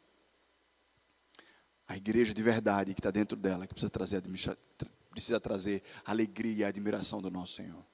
A 1.87 1.97
igreja 1.97 2.33
de 2.33 2.43
verdade 2.43 2.93
que 2.93 2.99
está 2.99 3.11
dentro 3.11 3.37
dela, 3.37 3.65
que 3.65 3.73
precisa 3.73 3.89
trazer, 3.89 4.21
precisa 5.09 5.39
trazer 5.39 5.83
alegria 6.05 6.57
e 6.57 6.63
admiração 6.63 7.21
do 7.21 7.29
nosso 7.29 7.53
Senhor. 7.53 7.85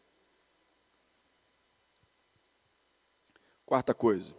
Quarta 3.65 3.93
coisa. 3.93 4.33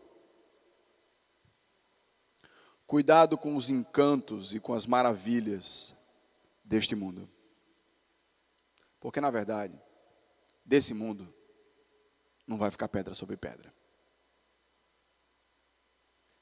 Cuidado 2.88 3.37
com 3.37 3.55
os 3.55 3.68
encantos 3.68 4.55
e 4.55 4.59
com 4.59 4.72
as 4.72 4.87
maravilhas 4.87 5.94
deste 6.64 6.96
mundo. 6.96 7.29
Porque, 8.98 9.20
na 9.20 9.31
verdade, 9.31 9.79
desse 10.64 10.94
mundo 10.94 11.29
não 12.46 12.57
vai 12.57 12.70
ficar 12.70 12.88
pedra 12.88 13.12
sobre 13.12 13.37
pedra. 13.37 13.70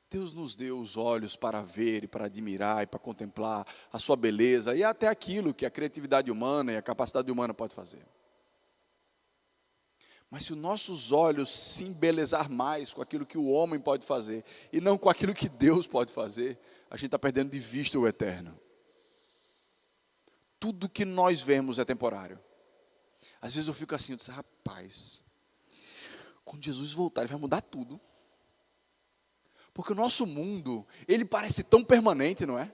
Deus 0.08 0.32
nos 0.32 0.54
deu 0.54 0.78
os 0.78 0.96
olhos 0.96 1.34
para 1.34 1.62
ver 1.62 2.04
e 2.04 2.06
para 2.06 2.26
admirar 2.26 2.84
e 2.84 2.86
para 2.86 3.00
contemplar 3.00 3.66
a 3.92 3.98
sua 3.98 4.14
beleza 4.14 4.76
e 4.76 4.84
até 4.84 5.08
aquilo 5.08 5.52
que 5.52 5.66
a 5.66 5.70
criatividade 5.70 6.30
humana 6.30 6.72
e 6.72 6.76
a 6.76 6.82
capacidade 6.82 7.28
humana 7.28 7.52
pode 7.52 7.74
fazer. 7.74 8.06
Mas 10.30 10.44
se 10.44 10.52
os 10.52 10.58
nossos 10.58 11.12
olhos 11.12 11.50
se 11.50 11.84
embelezar 11.84 12.50
mais 12.50 12.92
com 12.92 13.00
aquilo 13.00 13.24
que 13.24 13.38
o 13.38 13.46
homem 13.46 13.80
pode 13.80 14.04
fazer 14.04 14.44
e 14.72 14.80
não 14.80 14.98
com 14.98 15.08
aquilo 15.08 15.32
que 15.32 15.48
Deus 15.48 15.86
pode 15.86 16.12
fazer, 16.12 16.58
a 16.90 16.96
gente 16.96 17.06
está 17.06 17.18
perdendo 17.18 17.50
de 17.50 17.58
vista 17.58 17.98
o 17.98 18.06
eterno. 18.06 18.58
Tudo 20.58 20.88
que 20.88 21.04
nós 21.04 21.40
vemos 21.40 21.78
é 21.78 21.84
temporário. 21.84 22.40
Às 23.40 23.54
vezes 23.54 23.68
eu 23.68 23.74
fico 23.74 23.94
assim, 23.94 24.12
eu 24.12 24.16
disse, 24.16 24.30
rapaz, 24.30 25.22
quando 26.44 26.64
Jesus 26.64 26.92
voltar, 26.92 27.22
ele 27.22 27.30
vai 27.30 27.40
mudar 27.40 27.60
tudo. 27.60 28.00
Porque 29.72 29.92
o 29.92 29.96
nosso 29.96 30.26
mundo, 30.26 30.86
ele 31.06 31.24
parece 31.24 31.62
tão 31.62 31.84
permanente, 31.84 32.46
não 32.46 32.58
é? 32.58 32.72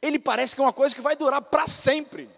Ele 0.00 0.18
parece 0.18 0.54
que 0.54 0.60
é 0.60 0.64
uma 0.64 0.72
coisa 0.72 0.94
que 0.94 1.00
vai 1.00 1.14
durar 1.14 1.42
para 1.42 1.68
sempre. 1.68 2.30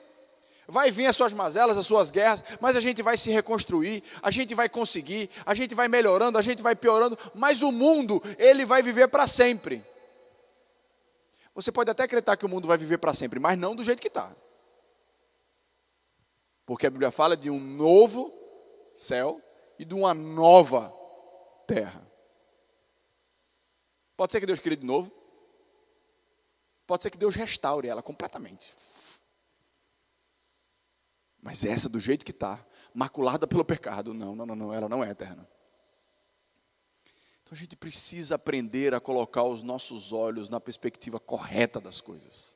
Vai 0.71 0.91
vir 0.91 1.07
as 1.07 1.17
suas 1.17 1.33
mazelas, 1.33 1.79
as 1.79 1.87
suas 1.87 2.11
guerras, 2.11 2.45
mas 2.61 2.77
a 2.77 2.81
gente 2.81 3.03
vai 3.03 3.17
se 3.17 3.31
reconstruir, 3.31 4.05
a 4.23 4.31
gente 4.31 4.55
vai 4.55 4.69
conseguir, 4.69 5.31
a 5.47 5.55
gente 5.55 5.75
vai 5.75 5.89
melhorando, 5.89 6.37
a 6.37 6.43
gente 6.43 6.63
vai 6.63 6.77
piorando, 6.77 7.19
mas 7.35 7.63
o 7.63 7.73
mundo, 7.73 8.23
ele 8.37 8.67
vai 8.67 8.83
viver 8.83 9.09
para 9.09 9.27
sempre. 9.27 9.83
Você 11.55 11.73
pode 11.73 11.91
até 11.91 12.03
acreditar 12.03 12.37
que 12.37 12.45
o 12.45 12.49
mundo 12.49 12.69
vai 12.69 12.77
viver 12.77 12.99
para 12.99 13.15
sempre, 13.15 13.41
mas 13.41 13.59
não 13.59 13.75
do 13.75 13.83
jeito 13.83 14.03
que 14.03 14.09
está. 14.09 14.37
Porque 16.67 16.87
a 16.87 16.91
Bíblia 16.91 17.11
fala 17.11 17.35
de 17.35 17.49
um 17.49 17.59
novo 17.59 18.31
céu 18.95 19.41
e 19.79 19.87
de 19.87 19.95
uma 19.95 20.13
nova 20.13 20.93
terra. 21.67 22.07
Pode 24.19 24.33
ser 24.33 24.41
que 24.41 24.47
Deus 24.47 24.61
crie 24.61 24.77
de 24.77 24.85
novo. 24.85 25.11
Pode 26.87 27.03
ser 27.03 27.11
que 27.11 27.17
Deus 27.17 27.35
restaure 27.35 27.89
ela 27.89 28.03
completamente. 28.03 28.77
Mas 31.43 31.65
essa 31.65 31.89
do 31.89 32.01
jeito 32.01 32.25
que 32.25 32.33
está, 32.33 32.65
maculada 32.93 33.47
pelo 33.47 33.65
pecado, 33.65 34.13
não, 34.13 34.35
não, 34.35 34.47
não, 34.47 34.57
não, 34.57 34.75
ela 34.75 34.89
não 34.89 35.05
é 35.05 35.11
eterna. 35.11 35.49
Então 37.43 37.57
a 37.57 37.61
gente 37.61 37.77
precisa 37.77 38.35
aprender 38.35 38.95
a 38.95 39.01
colocar 39.01 39.45
os 39.45 39.63
nossos 39.63 40.13
olhos 40.13 40.51
na 40.51 40.61
perspectiva 40.61 41.19
correta 41.19 41.81
das 41.81 42.01
coisas. 42.01 42.55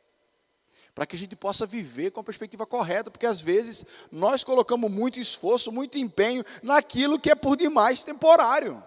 Para 0.95 1.07
que 1.07 1.16
a 1.16 1.18
gente 1.18 1.35
possa 1.35 1.64
viver 1.64 2.11
com 2.11 2.21
a 2.21 2.25
perspectiva 2.25 2.66
correta, 2.66 3.11
porque 3.11 3.25
às 3.25 3.40
vezes 3.40 3.87
nós 4.11 4.45
colocamos 4.45 4.90
muito 4.90 5.18
esforço, 5.18 5.73
muito 5.73 5.97
empenho 5.97 6.45
naquilo 6.62 7.18
que 7.18 7.31
é 7.31 7.35
por 7.35 7.57
demais 7.57 8.05
temporário. 8.05 8.85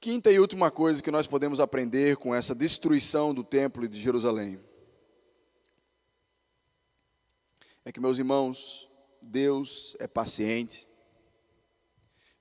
Quinta 0.00 0.32
e 0.32 0.38
última 0.40 0.70
coisa 0.70 1.02
que 1.02 1.10
nós 1.10 1.26
podemos 1.26 1.60
aprender 1.60 2.16
com 2.16 2.34
essa 2.34 2.54
destruição 2.54 3.34
do 3.34 3.44
templo 3.44 3.86
de 3.86 4.00
Jerusalém 4.00 4.58
é 7.84 7.92
que, 7.92 8.00
meus 8.00 8.16
irmãos, 8.16 8.88
Deus 9.20 9.94
é 9.98 10.08
paciente, 10.08 10.88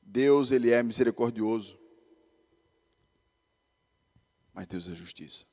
Deus 0.02 0.52
ele 0.52 0.69
é 0.69 0.82
misericordioso, 0.82 1.78
mas 4.54 4.65
Deus 4.65 4.88
é 4.88 4.95
justiça. 4.95 5.45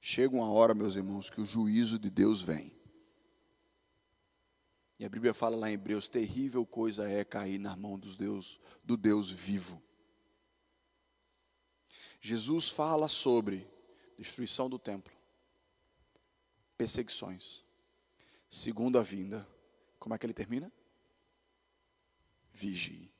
Chega 0.00 0.36
uma 0.36 0.52
hora, 0.52 0.74
meus 0.74 0.94
irmãos, 0.94 1.28
que 1.28 1.40
o 1.40 1.46
juízo 1.46 1.98
de 1.98 2.08
Deus 2.10 2.40
vem. 2.40 2.73
E 4.98 5.04
a 5.04 5.08
Bíblia 5.08 5.34
fala 5.34 5.56
lá 5.56 5.70
em 5.70 5.74
Hebreus: 5.74 6.08
terrível 6.08 6.64
coisa 6.64 7.08
é 7.08 7.24
cair 7.24 7.58
na 7.58 7.76
mão 7.76 7.98
dos 7.98 8.16
Deus, 8.16 8.60
do 8.82 8.96
Deus 8.96 9.30
vivo. 9.30 9.82
Jesus 12.20 12.70
fala 12.70 13.08
sobre 13.08 13.66
destruição 14.16 14.70
do 14.70 14.78
templo 14.78 15.14
perseguições. 16.76 17.62
Segunda 18.50 19.02
vinda, 19.02 19.46
como 19.98 20.14
é 20.14 20.18
que 20.18 20.26
ele 20.26 20.34
termina? 20.34 20.72
Vigie. 22.52 23.12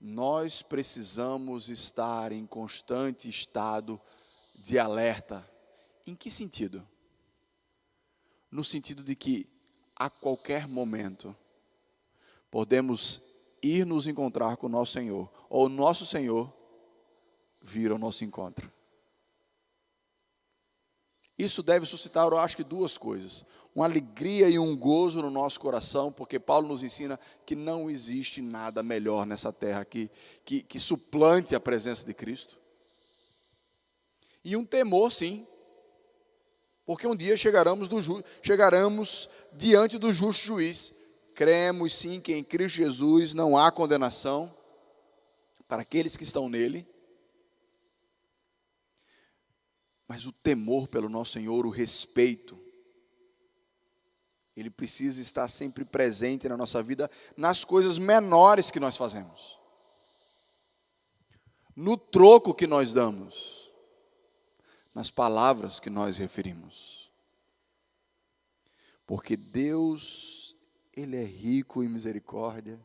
Nós 0.00 0.62
precisamos 0.62 1.68
estar 1.68 2.32
em 2.32 2.44
constante 2.44 3.28
estado 3.28 4.00
de 4.54 4.78
alerta. 4.78 5.48
Em 6.04 6.16
que 6.16 6.30
sentido? 6.30 6.86
No 8.52 8.62
sentido 8.62 9.02
de 9.02 9.16
que 9.16 9.48
a 9.96 10.08
qualquer 10.08 10.68
momento 10.68 11.34
podemos 12.50 13.20
ir 13.62 13.86
nos 13.86 14.06
encontrar 14.06 14.56
com 14.56 14.66
o 14.66 14.70
nosso 14.70 14.92
Senhor, 14.92 15.28
ou 15.48 15.66
o 15.66 15.68
nosso 15.68 16.04
Senhor 16.04 16.52
vir 17.60 17.90
ao 17.90 17.98
nosso 17.98 18.24
encontro. 18.24 18.70
Isso 21.38 21.62
deve 21.62 21.86
suscitar, 21.86 22.28
eu 22.28 22.38
acho 22.38 22.56
que 22.56 22.62
duas 22.62 22.98
coisas: 22.98 23.44
uma 23.74 23.86
alegria 23.86 24.48
e 24.50 24.58
um 24.58 24.76
gozo 24.76 25.22
no 25.22 25.30
nosso 25.30 25.58
coração, 25.58 26.12
porque 26.12 26.38
Paulo 26.38 26.68
nos 26.68 26.82
ensina 26.82 27.18
que 27.46 27.56
não 27.56 27.88
existe 27.88 28.42
nada 28.42 28.82
melhor 28.82 29.24
nessa 29.24 29.52
terra 29.52 29.84
que, 29.84 30.10
que, 30.44 30.62
que 30.62 30.78
suplante 30.78 31.54
a 31.54 31.60
presença 31.60 32.04
de 32.04 32.12
Cristo. 32.12 32.58
E 34.44 34.56
um 34.56 34.64
temor, 34.64 35.10
sim, 35.10 35.46
porque 36.92 37.06
um 37.06 37.16
dia 37.16 37.36
chegaremos, 37.36 37.88
ju, 38.04 38.22
chegaremos 38.42 39.28
diante 39.52 39.96
do 39.98 40.12
justo 40.12 40.44
juiz. 40.44 40.94
Cremos 41.34 41.96
sim 41.96 42.20
que 42.20 42.34
em 42.34 42.44
Cristo 42.44 42.76
Jesus 42.76 43.32
não 43.32 43.56
há 43.56 43.72
condenação 43.72 44.54
para 45.66 45.80
aqueles 45.82 46.16
que 46.16 46.22
estão 46.22 46.50
nele 46.50 46.86
mas 50.12 50.26
o 50.26 50.32
temor 50.32 50.88
pelo 50.88 51.08
nosso 51.08 51.32
Senhor, 51.32 51.64
o 51.64 51.70
respeito, 51.70 52.60
ele 54.54 54.68
precisa 54.68 55.22
estar 55.22 55.48
sempre 55.48 55.86
presente 55.86 56.46
na 56.50 56.54
nossa 56.54 56.82
vida, 56.82 57.10
nas 57.34 57.64
coisas 57.64 57.96
menores 57.96 58.70
que 58.70 58.78
nós 58.78 58.94
fazemos, 58.94 59.58
no 61.74 61.96
troco 61.96 62.52
que 62.52 62.66
nós 62.66 62.92
damos, 62.92 63.61
nas 64.94 65.10
palavras 65.10 65.80
que 65.80 65.90
nós 65.90 66.18
referimos. 66.18 67.10
Porque 69.06 69.36
Deus, 69.36 70.56
Ele 70.92 71.16
é 71.16 71.24
rico 71.24 71.82
em 71.82 71.88
misericórdia, 71.88 72.80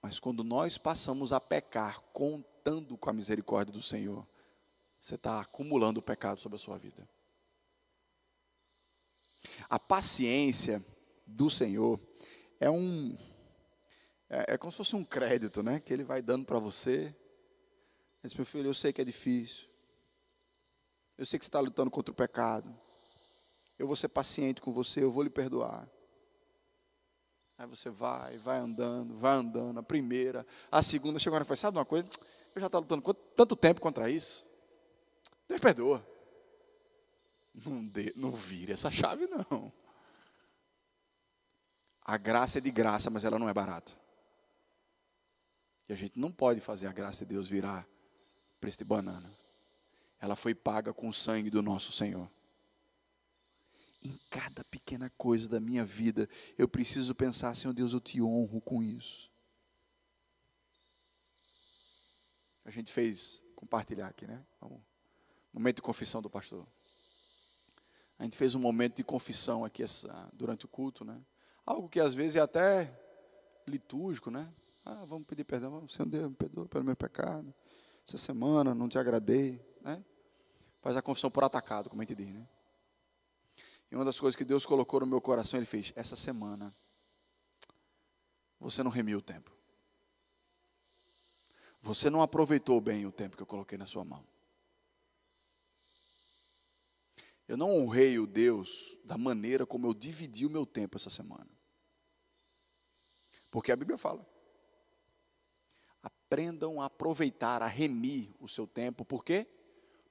mas 0.00 0.18
quando 0.18 0.42
nós 0.42 0.76
passamos 0.76 1.32
a 1.32 1.40
pecar 1.40 2.00
contando 2.12 2.96
com 2.96 3.08
a 3.08 3.12
misericórdia 3.12 3.72
do 3.72 3.82
Senhor, 3.82 4.26
você 5.00 5.14
está 5.14 5.40
acumulando 5.40 6.00
o 6.00 6.02
pecado 6.02 6.40
sobre 6.40 6.56
a 6.56 6.58
sua 6.58 6.76
vida. 6.76 7.08
A 9.68 9.78
paciência 9.78 10.84
do 11.26 11.48
Senhor 11.50 12.00
é 12.60 12.70
um. 12.70 13.16
É, 14.28 14.54
é 14.54 14.58
como 14.58 14.70
se 14.70 14.78
fosse 14.78 14.94
um 14.94 15.04
crédito, 15.04 15.62
né? 15.62 15.80
Que 15.80 15.92
Ele 15.92 16.04
vai 16.04 16.22
dando 16.22 16.44
para 16.44 16.58
você. 16.58 17.14
Ele 18.22 18.28
diz, 18.28 18.34
meu 18.34 18.46
filho, 18.46 18.68
eu 18.68 18.74
sei 18.74 18.92
que 18.92 19.00
é 19.00 19.04
difícil. 19.04 19.68
Eu 21.18 21.26
sei 21.26 21.38
que 21.38 21.44
você 21.44 21.48
está 21.48 21.58
lutando 21.58 21.90
contra 21.90 22.12
o 22.12 22.14
pecado. 22.14 22.72
Eu 23.76 23.86
vou 23.86 23.96
ser 23.96 24.08
paciente 24.08 24.60
com 24.60 24.72
você, 24.72 25.02
eu 25.02 25.10
vou 25.10 25.24
lhe 25.24 25.30
perdoar. 25.30 25.88
Aí 27.58 27.66
você 27.66 27.90
vai, 27.90 28.38
vai 28.38 28.58
andando, 28.58 29.18
vai 29.18 29.34
andando. 29.34 29.78
A 29.78 29.82
primeira, 29.82 30.46
a 30.70 30.82
segunda, 30.82 31.18
chegou 31.18 31.40
e 31.40 31.44
fala, 31.44 31.56
sabe 31.56 31.78
uma 31.78 31.84
coisa? 31.84 32.08
Eu 32.54 32.60
já 32.60 32.66
estou 32.66 32.80
lutando 32.80 33.14
tanto 33.14 33.56
tempo 33.56 33.80
contra 33.80 34.08
isso. 34.08 34.46
Deus 35.48 35.60
perdoa. 35.60 36.06
Não, 37.54 37.84
dê, 37.84 38.12
não 38.16 38.30
vire 38.30 38.72
essa 38.72 38.90
chave, 38.90 39.26
não. 39.26 39.72
A 42.04 42.16
graça 42.16 42.58
é 42.58 42.60
de 42.60 42.70
graça, 42.70 43.10
mas 43.10 43.24
ela 43.24 43.38
não 43.38 43.48
é 43.48 43.54
barata. 43.54 43.92
E 45.88 45.92
a 45.92 45.96
gente 45.96 46.18
não 46.18 46.32
pode 46.32 46.60
fazer 46.60 46.86
a 46.86 46.92
graça 46.92 47.24
de 47.24 47.34
Deus 47.34 47.48
virar 47.48 47.86
preço 48.62 48.78
de 48.78 48.84
banana. 48.84 49.28
Ela 50.20 50.36
foi 50.36 50.54
paga 50.54 50.94
com 50.94 51.08
o 51.08 51.12
sangue 51.12 51.50
do 51.50 51.60
nosso 51.60 51.90
Senhor. 51.90 52.30
Em 54.00 54.16
cada 54.30 54.62
pequena 54.64 55.10
coisa 55.10 55.48
da 55.48 55.60
minha 55.60 55.84
vida, 55.84 56.28
eu 56.56 56.68
preciso 56.68 57.12
pensar, 57.12 57.56
Senhor 57.56 57.74
Deus, 57.74 57.92
eu 57.92 58.00
te 58.00 58.22
honro 58.22 58.60
com 58.60 58.80
isso. 58.80 59.28
A 62.64 62.70
gente 62.70 62.92
fez 62.92 63.42
compartilhar 63.56 64.06
aqui, 64.06 64.28
né? 64.28 64.46
Vamos. 64.60 64.80
Momento 65.52 65.76
de 65.76 65.82
confissão 65.82 66.22
do 66.22 66.30
pastor. 66.30 66.64
A 68.16 68.22
gente 68.22 68.36
fez 68.36 68.54
um 68.54 68.60
momento 68.60 68.96
de 68.96 69.04
confissão 69.04 69.64
aqui 69.64 69.82
essa, 69.82 70.30
durante 70.32 70.66
o 70.66 70.68
culto, 70.68 71.04
né? 71.04 71.20
Algo 71.66 71.88
que 71.88 71.98
às 71.98 72.14
vezes 72.14 72.36
é 72.36 72.40
até 72.40 72.96
litúrgico, 73.66 74.30
né? 74.30 74.48
Ah, 74.84 75.04
vamos 75.04 75.26
pedir 75.26 75.42
perdão, 75.42 75.88
Senhor 75.88 76.08
Deus, 76.08 76.30
me 76.30 76.36
perdoa 76.36 76.68
pelo 76.68 76.84
meu 76.84 76.96
pecado. 76.96 77.52
Essa 78.06 78.18
semana 78.18 78.74
não 78.74 78.88
te 78.88 78.98
agradei, 78.98 79.64
né? 79.80 80.04
Faz 80.80 80.96
a 80.96 81.02
confissão 81.02 81.30
por 81.30 81.44
atacado, 81.44 81.88
como 81.88 82.02
a 82.02 82.04
gente 82.04 82.16
diz, 82.16 82.32
né? 82.32 82.48
E 83.90 83.94
uma 83.94 84.04
das 84.04 84.18
coisas 84.18 84.36
que 84.36 84.44
Deus 84.44 84.64
colocou 84.64 85.00
no 85.00 85.06
meu 85.06 85.20
coração, 85.20 85.58
Ele 85.58 85.66
fez: 85.66 85.92
essa 85.94 86.16
semana, 86.16 86.74
você 88.58 88.82
não 88.82 88.90
remiu 88.90 89.18
o 89.18 89.22
tempo. 89.22 89.52
Você 91.80 92.08
não 92.08 92.22
aproveitou 92.22 92.80
bem 92.80 93.06
o 93.06 93.12
tempo 93.12 93.36
que 93.36 93.42
eu 93.42 93.46
coloquei 93.46 93.76
na 93.76 93.86
sua 93.86 94.04
mão. 94.04 94.24
Eu 97.46 97.56
não 97.56 97.76
honrei 97.76 98.18
o 98.18 98.26
Deus 98.26 98.96
da 99.04 99.18
maneira 99.18 99.66
como 99.66 99.86
eu 99.86 99.92
dividi 99.92 100.46
o 100.46 100.50
meu 100.50 100.64
tempo 100.64 100.96
essa 100.96 101.10
semana. 101.10 101.50
Porque 103.50 103.70
a 103.70 103.76
Bíblia 103.76 103.98
fala. 103.98 104.26
Aprendam 106.32 106.80
a 106.80 106.86
aproveitar, 106.86 107.60
a 107.60 107.66
remir 107.66 108.30
o 108.40 108.48
seu 108.48 108.66
tempo. 108.66 109.04
Por 109.04 109.22
quê? 109.22 109.46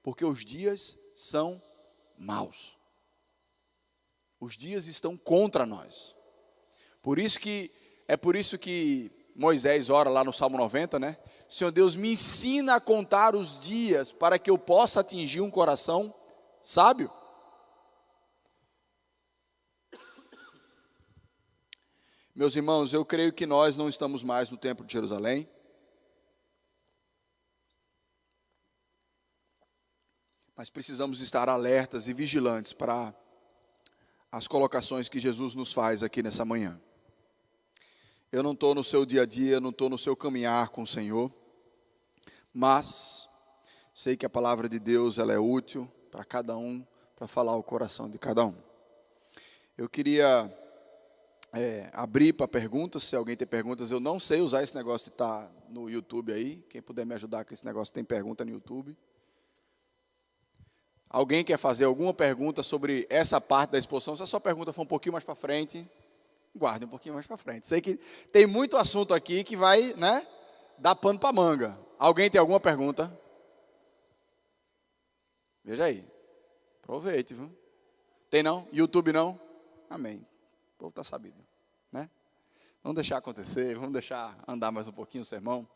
Porque 0.03 0.23
os 0.23 0.45
dias 0.45 0.95
são 1.15 1.59
maus. 2.15 2.77
Os 4.39 4.55
dias 4.55 4.85
estão 4.85 5.17
contra 5.17 5.65
nós. 5.65 6.15
Por 7.01 7.17
isso 7.17 7.39
que 7.39 7.71
é 8.07 8.15
por 8.15 8.35
isso 8.35 8.59
que 8.59 9.11
Moisés 9.35 9.89
ora 9.89 10.11
lá 10.11 10.23
no 10.23 10.31
Salmo 10.31 10.59
90, 10.59 10.99
né? 10.99 11.17
Senhor 11.49 11.71
Deus, 11.71 11.95
me 11.95 12.11
ensina 12.11 12.75
a 12.75 12.79
contar 12.79 13.35
os 13.35 13.59
dias 13.59 14.13
para 14.13 14.37
que 14.37 14.51
eu 14.51 14.59
possa 14.59 14.99
atingir 14.99 15.41
um 15.41 15.49
coração 15.49 16.13
sábio. 16.61 17.11
Meus 22.35 22.55
irmãos, 22.55 22.93
eu 22.93 23.03
creio 23.03 23.33
que 23.33 23.47
nós 23.47 23.75
não 23.75 23.89
estamos 23.89 24.21
mais 24.21 24.51
no 24.51 24.57
Templo 24.57 24.85
de 24.85 24.93
Jerusalém. 24.93 25.49
Mas 30.61 30.69
precisamos 30.69 31.21
estar 31.21 31.49
alertas 31.49 32.07
e 32.07 32.13
vigilantes 32.13 32.71
para 32.71 33.15
as 34.31 34.47
colocações 34.47 35.09
que 35.09 35.19
Jesus 35.19 35.55
nos 35.55 35.73
faz 35.73 36.03
aqui 36.03 36.21
nessa 36.21 36.45
manhã. 36.45 36.79
Eu 38.31 38.43
não 38.43 38.51
estou 38.51 38.75
no 38.75 38.83
seu 38.83 39.03
dia 39.03 39.23
a 39.23 39.25
dia, 39.25 39.59
não 39.59 39.71
estou 39.71 39.89
no 39.89 39.97
seu 39.97 40.15
caminhar 40.15 40.69
com 40.69 40.83
o 40.83 40.85
Senhor, 40.85 41.33
mas 42.53 43.27
sei 43.91 44.15
que 44.15 44.23
a 44.23 44.29
palavra 44.29 44.69
de 44.69 44.77
Deus 44.77 45.17
ela 45.17 45.33
é 45.33 45.39
útil 45.39 45.91
para 46.11 46.23
cada 46.23 46.55
um, 46.55 46.85
para 47.15 47.27
falar 47.27 47.55
o 47.55 47.63
coração 47.63 48.07
de 48.07 48.19
cada 48.19 48.45
um. 48.45 48.55
Eu 49.75 49.89
queria 49.89 50.55
é, 51.53 51.89
abrir 51.91 52.33
para 52.33 52.47
perguntas, 52.47 53.01
se 53.03 53.15
alguém 53.15 53.35
tem 53.35 53.47
perguntas. 53.47 53.89
Eu 53.89 53.99
não 53.99 54.19
sei 54.19 54.41
usar 54.41 54.61
esse 54.61 54.75
negócio 54.75 55.05
de 55.05 55.15
estar 55.15 55.47
tá 55.47 55.51
no 55.69 55.89
YouTube 55.89 56.31
aí. 56.31 56.63
Quem 56.69 56.83
puder 56.83 57.03
me 57.03 57.15
ajudar 57.15 57.45
com 57.45 57.51
esse 57.51 57.65
negócio, 57.65 57.91
tem 57.91 58.03
pergunta 58.03 58.45
no 58.45 58.51
YouTube. 58.51 58.95
Alguém 61.13 61.43
quer 61.43 61.57
fazer 61.57 61.83
alguma 61.83 62.13
pergunta 62.13 62.63
sobre 62.63 63.05
essa 63.09 63.41
parte 63.41 63.71
da 63.71 63.77
exposição? 63.77 64.15
Se 64.15 64.23
a 64.23 64.25
sua 64.25 64.39
pergunta 64.39 64.71
for 64.71 64.83
um 64.83 64.85
pouquinho 64.85 65.11
mais 65.11 65.25
para 65.25 65.35
frente, 65.35 65.85
guarde 66.55 66.85
um 66.85 66.87
pouquinho 66.87 67.15
mais 67.15 67.27
para 67.27 67.35
frente. 67.35 67.67
Sei 67.67 67.81
que 67.81 67.95
tem 68.31 68.47
muito 68.47 68.77
assunto 68.77 69.13
aqui 69.13 69.43
que 69.43 69.57
vai, 69.57 69.93
né, 69.97 70.25
dar 70.77 70.95
pano 70.95 71.19
para 71.19 71.33
manga. 71.33 71.77
Alguém 71.99 72.31
tem 72.31 72.39
alguma 72.39 72.61
pergunta? 72.61 73.11
Veja 75.65 75.83
aí. 75.83 76.01
Aproveite, 76.81 77.33
viu? 77.33 77.51
Tem 78.29 78.41
não? 78.41 78.65
YouTube 78.71 79.11
não? 79.11 79.37
Amém. 79.89 80.25
O 80.75 80.77
povo 80.77 80.91
está 80.91 81.03
sabido, 81.03 81.35
né? 81.91 82.09
Vamos 82.81 82.95
deixar 82.95 83.17
acontecer, 83.17 83.75
vamos 83.75 83.91
deixar 83.91 84.41
andar 84.47 84.71
mais 84.71 84.87
um 84.87 84.93
pouquinho 84.93 85.23
o 85.23 85.25
sermão. 85.25 85.67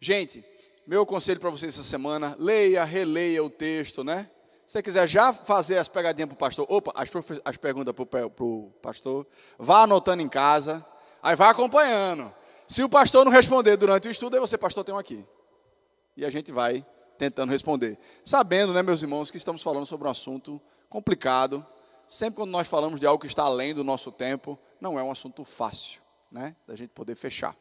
Gente, 0.00 0.44
meu 0.84 1.06
conselho 1.06 1.38
para 1.38 1.48
vocês 1.48 1.74
essa 1.74 1.84
semana, 1.84 2.34
leia, 2.40 2.82
releia 2.82 3.44
o 3.44 3.48
texto, 3.48 4.02
né? 4.02 4.28
Se 4.70 4.74
você 4.74 4.82
quiser 4.84 5.08
já 5.08 5.32
fazer 5.32 5.78
as 5.78 5.88
pegadinhas 5.88 6.28
para 6.28 6.34
o 6.34 6.38
pastor, 6.38 6.64
opa, 6.68 6.92
as, 6.94 7.10
as 7.44 7.56
perguntas 7.56 7.92
para 7.92 8.44
o 8.44 8.72
pastor, 8.80 9.26
vá 9.58 9.82
anotando 9.82 10.22
em 10.22 10.28
casa, 10.28 10.86
aí 11.20 11.34
vá 11.34 11.50
acompanhando. 11.50 12.32
Se 12.68 12.80
o 12.84 12.88
pastor 12.88 13.24
não 13.24 13.32
responder 13.32 13.76
durante 13.76 14.06
o 14.06 14.10
estudo, 14.12 14.34
aí 14.34 14.40
você, 14.40 14.56
pastor, 14.56 14.84
tem 14.84 14.94
um 14.94 14.98
aqui. 14.98 15.26
E 16.16 16.24
a 16.24 16.30
gente 16.30 16.52
vai 16.52 16.86
tentando 17.18 17.50
responder. 17.50 17.98
Sabendo, 18.24 18.72
né, 18.72 18.80
meus 18.80 19.02
irmãos, 19.02 19.28
que 19.28 19.36
estamos 19.36 19.60
falando 19.60 19.86
sobre 19.86 20.06
um 20.06 20.10
assunto 20.12 20.62
complicado. 20.88 21.66
Sempre 22.06 22.36
quando 22.36 22.50
nós 22.52 22.68
falamos 22.68 23.00
de 23.00 23.06
algo 23.06 23.20
que 23.20 23.26
está 23.26 23.42
além 23.42 23.74
do 23.74 23.82
nosso 23.82 24.12
tempo, 24.12 24.56
não 24.80 24.96
é 24.96 25.02
um 25.02 25.10
assunto 25.10 25.42
fácil, 25.42 26.00
né, 26.30 26.54
da 26.68 26.76
gente 26.76 26.90
poder 26.90 27.16
fechar. 27.16 27.56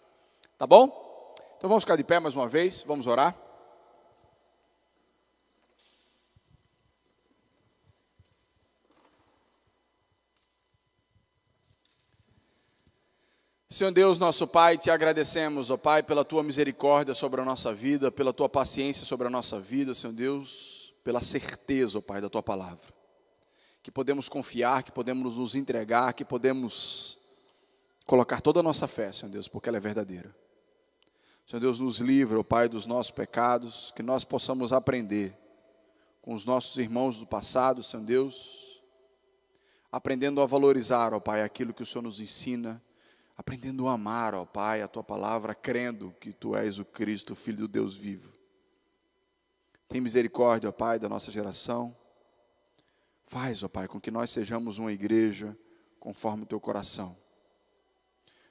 Tá 0.60 0.68
bom? 0.68 1.34
Então 1.58 1.68
vamos 1.68 1.84
ficar 1.84 1.96
de 1.96 2.04
pé 2.04 2.20
mais 2.20 2.36
uma 2.36 2.48
vez, 2.48 2.84
vamos 2.84 3.08
orar. 3.08 3.36
Senhor 13.72 13.92
Deus, 13.92 14.18
nosso 14.18 14.48
Pai, 14.48 14.80
te 14.80 14.90
agradecemos, 14.90 15.70
ó 15.70 15.78
Pai, 15.78 16.02
pela 16.02 16.26
tua 16.26 16.42
misericórdia 16.42 17.14
sobre 17.14 17.40
a 17.40 17.46
nossa 17.46 17.72
vida, 17.72 18.12
pela 18.12 18.34
tua 18.34 18.50
paciência 18.50 19.06
sobre 19.06 19.28
a 19.28 19.30
nossa 19.30 19.60
vida, 19.60 19.94
Senhor 19.94 20.12
Deus, 20.12 20.92
pela 21.04 21.22
certeza, 21.22 22.00
ó 22.00 22.02
Pai, 22.02 22.20
da 22.20 22.28
tua 22.28 22.42
palavra. 22.42 22.92
Que 23.84 23.92
podemos 23.92 24.28
confiar, 24.28 24.82
que 24.82 24.92
podemos 24.92 25.38
nos 25.38 25.54
entregar, 25.54 26.14
que 26.14 26.26
podemos 26.26 27.16
colocar 28.08 28.42
toda 28.42 28.60
a 28.60 28.64
nossa 28.64 28.88
fé, 28.88 29.12
Senhor 29.12 29.32
Deus, 29.32 29.48
porque 29.48 29.70
ela 29.70 29.78
é 29.78 29.82
verdadeira. 29.82 30.36
Senhor 31.46 31.60
Deus, 31.60 31.80
nos 31.80 32.00
livra, 32.00 32.40
ó 32.40 32.44
Pai, 32.44 32.68
dos 32.68 32.88
nossos 32.88 33.12
pecados, 33.12 33.94
que 33.96 34.02
nós 34.02 34.24
possamos 34.24 34.74
aprender 34.74 35.38
com 36.24 36.34
os 36.34 36.44
nossos 36.44 36.76
irmãos 36.78 37.20
do 37.20 37.28
passado, 37.28 37.84
Senhor 37.84 38.04
Deus, 38.04 38.82
aprendendo 39.92 40.42
a 40.42 40.48
valorizar, 40.48 41.14
ó 41.14 41.20
Pai, 41.20 41.44
aquilo 41.44 41.72
que 41.72 41.84
o 41.84 41.86
Senhor 41.86 42.02
nos 42.02 42.20
ensina 42.20 42.82
aprendendo 43.40 43.88
a 43.88 43.94
amar, 43.94 44.36
ó 44.36 44.46
Pai, 44.46 44.82
a 44.82 44.88
tua 44.90 45.02
palavra, 45.02 45.56
crendo 45.56 46.14
que 46.20 46.34
tu 46.34 46.58
és 46.58 46.78
o 46.78 46.84
Cristo, 46.84 47.32
o 47.32 47.36
Filho 47.38 47.60
do 47.60 47.68
Deus 47.70 47.96
vivo. 47.96 48.34
Tem 49.88 50.02
misericórdia, 50.02 50.68
ó 50.68 50.74
Pai, 50.74 51.00
da 51.00 51.08
nossa 51.08 51.32
geração. 51.32 51.96
Faz, 53.26 53.64
ó 53.64 53.70
Pai, 53.70 53.88
com 53.88 53.98
que 53.98 54.12
nós 54.12 54.30
sejamos 54.30 54.78
uma 54.78 54.92
igreja 54.92 55.58
conforme 56.02 56.44
o 56.44 56.46
teu 56.46 56.60
coração. 56.60 57.16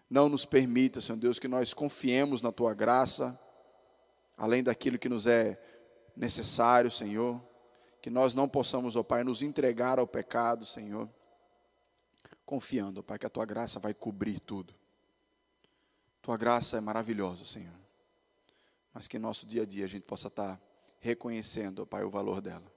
Não 0.09 0.27
nos 0.27 0.47
permita, 0.47 1.03
Senhor 1.03 1.19
Deus, 1.19 1.39
que 1.39 1.49
nós 1.49 1.75
confiemos 1.75 2.41
na 2.41 2.51
tua 2.51 2.73
graça, 2.73 3.39
além 4.39 4.63
daquilo 4.63 4.99
que 4.99 5.11
nos 5.11 5.27
é 5.27 5.63
necessário, 6.17 6.91
Senhor. 6.91 7.39
Que 8.01 8.09
nós 8.09 8.33
não 8.33 8.49
possamos, 8.49 8.97
ó 8.97 9.03
Pai, 9.03 9.23
nos 9.23 9.43
entregar 9.43 9.99
ao 9.99 10.07
pecado, 10.07 10.65
Senhor 10.65 11.11
confiando, 12.49 13.03
Pai, 13.03 13.19
que 13.19 13.27
a 13.27 13.29
tua 13.29 13.45
graça 13.45 13.79
vai 13.79 13.93
cobrir 13.93 14.41
tudo. 14.41 14.75
Tua 16.23 16.35
graça 16.39 16.79
é 16.79 16.81
maravilhosa, 16.81 17.45
Senhor. 17.45 17.79
Mas 18.91 19.07
que 19.07 19.19
nosso 19.19 19.45
dia 19.45 19.65
a 19.65 19.67
dia 19.67 19.85
a 19.85 19.89
gente 19.89 20.05
possa 20.05 20.29
estar 20.29 20.59
reconhecendo, 20.99 21.87
Pai, 21.87 22.05
o 22.05 22.11
valor 22.11 22.41
dela. 22.41 22.73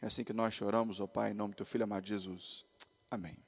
É 0.00 0.06
assim 0.06 0.22
que 0.22 0.32
nós 0.32 0.54
choramos, 0.54 1.00
ó 1.00 1.08
Pai, 1.08 1.32
em 1.32 1.34
nome 1.34 1.52
do 1.52 1.56
teu 1.56 1.66
filho 1.66 1.82
amado 1.82 2.06
Jesus. 2.06 2.64
Amém. 3.10 3.42